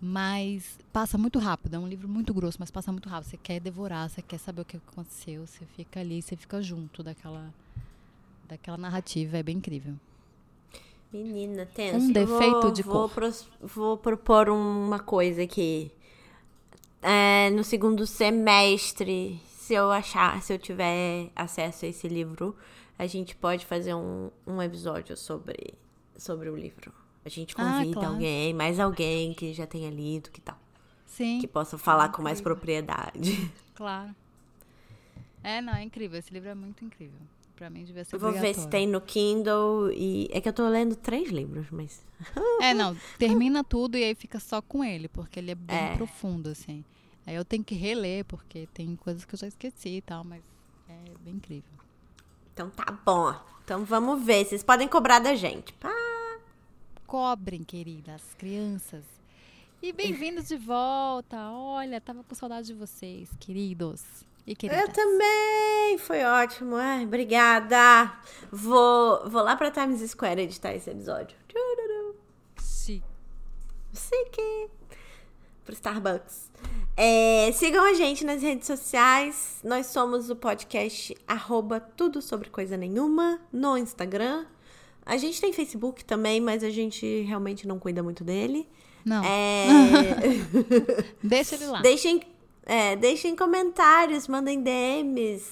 [0.00, 1.74] Mas passa muito rápido.
[1.74, 3.30] É um livro muito grosso, mas passa muito rápido.
[3.30, 7.02] Você quer devorar, você quer saber o que aconteceu, você fica ali, você fica junto
[7.02, 7.52] daquela,
[8.48, 9.36] daquela narrativa.
[9.36, 9.94] É bem incrível.
[11.12, 12.06] Menina, tenso.
[12.06, 13.10] Um defeito vou, de vou, cor.
[13.10, 15.90] Pro, vou propor uma coisa aqui
[17.04, 22.56] é, no segundo semestre, se eu achar, se eu tiver acesso a esse livro,
[22.98, 25.74] a gente pode fazer um, um episódio sobre,
[26.16, 26.90] sobre o livro.
[27.22, 28.14] A gente ah, convida ah, claro.
[28.14, 30.58] alguém, mais alguém que já tenha lido, que tal.
[31.06, 31.40] Sim.
[31.40, 33.50] Que possa falar com mais propriedade.
[33.74, 34.14] Claro.
[35.42, 36.16] É, não, é incrível.
[36.16, 37.18] Esse livro é muito incrível.
[37.56, 40.28] Pra mim devia ser Eu vou ver se tem no Kindle e...
[40.30, 42.00] É que eu tô lendo três livros, mas...
[42.62, 42.96] É, não.
[43.18, 45.96] Termina tudo e aí fica só com ele, porque ele é bem É.
[45.96, 46.84] profundo, assim.
[47.26, 50.42] Aí eu tenho que reler, porque tem coisas que eu já esqueci e tal, mas
[50.88, 51.72] é bem incrível.
[52.52, 53.34] Então tá bom.
[53.64, 54.44] Então vamos ver.
[54.44, 55.72] Vocês podem cobrar da gente.
[55.74, 55.90] Pá.
[57.06, 59.04] Cobrem, queridas crianças.
[59.82, 61.36] E bem-vindos de volta.
[61.50, 64.02] Olha, tava com saudade de vocês, queridos
[64.46, 64.88] e queridas.
[64.88, 65.98] Eu também!
[65.98, 66.76] Foi ótimo.
[66.76, 68.12] Ai, obrigada.
[68.50, 71.36] Vou, vou lá pra Times Square editar esse episódio.
[71.48, 72.16] Tchururu.
[72.58, 73.02] Sim.
[73.92, 74.70] Chique.
[75.64, 76.50] Pro Starbucks.
[76.96, 79.60] É, sigam a gente nas redes sociais.
[79.64, 84.46] Nós somos o podcast arroba tudo sobre coisa nenhuma no Instagram.
[85.04, 88.68] A gente tem Facebook também, mas a gente realmente não cuida muito dele.
[89.04, 89.66] Não, É,
[91.22, 91.82] deixa ele lá.
[91.82, 92.22] deixem,
[92.64, 95.42] é, deixem comentários, mandem DMs,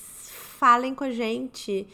[0.58, 1.86] falem com a gente.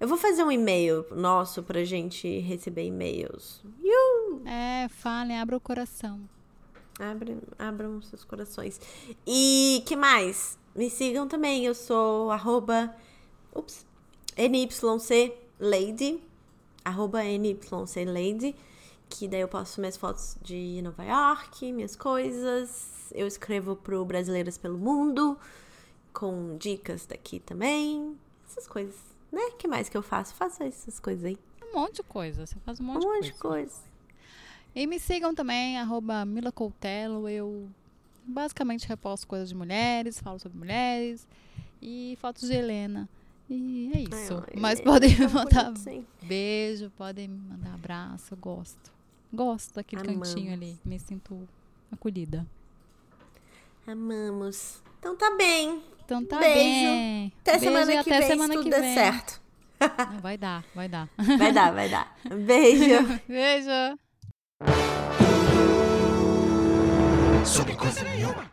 [0.00, 3.62] Eu vou fazer um e-mail nosso pra gente receber e-mails.
[3.82, 4.42] Iu!
[4.46, 6.20] É, falem, abra o coração.
[7.02, 8.80] Abrem, abram seus corações.
[9.26, 10.56] E que mais?
[10.74, 11.64] Me sigam também.
[11.66, 12.94] Eu sou arroba
[13.54, 13.84] ups,
[14.36, 16.22] NYC Lady.
[16.84, 18.54] Arroba NYC Lady.
[19.08, 23.10] Que daí eu posto minhas fotos de Nova York, minhas coisas.
[23.12, 25.36] Eu escrevo pro Brasileiras pelo Mundo.
[26.12, 28.16] Com dicas daqui também.
[28.48, 28.96] Essas coisas,
[29.30, 29.50] né?
[29.58, 30.34] que mais que eu faço?
[30.34, 31.38] Faço essas coisas aí.
[31.64, 32.46] Um monte de coisa.
[32.46, 33.91] Você faz um Um monte, monte de de coisa.
[34.74, 37.28] E me sigam também, arroba Mila Coutelo.
[37.28, 37.68] Eu
[38.24, 41.26] basicamente reposto coisas de mulheres, falo sobre mulheres
[41.80, 43.08] e fotos de Helena.
[43.50, 44.34] E é isso.
[44.46, 48.32] Ai, Mas Helena, podem me mandar bonito, beijo, podem me mandar abraço.
[48.32, 48.90] Eu gosto.
[49.32, 50.52] Gosto daquele cantinho Amamos.
[50.52, 50.78] ali.
[50.84, 51.48] Me sinto
[51.90, 52.46] acolhida.
[53.86, 54.82] Amamos.
[54.98, 55.82] Então tá bem.
[56.04, 56.54] Então tá Beijo.
[56.54, 57.32] bem.
[57.40, 58.94] Até Beijo semana que até vem, semana se tudo que der vem.
[58.94, 59.42] certo.
[60.12, 61.08] Não, Vai dar, vai dar.
[61.38, 62.16] Vai dar, vai dar.
[62.46, 63.20] Beijo.
[63.26, 63.98] Beijo.
[67.44, 68.51] Sobre coisa nenhuma.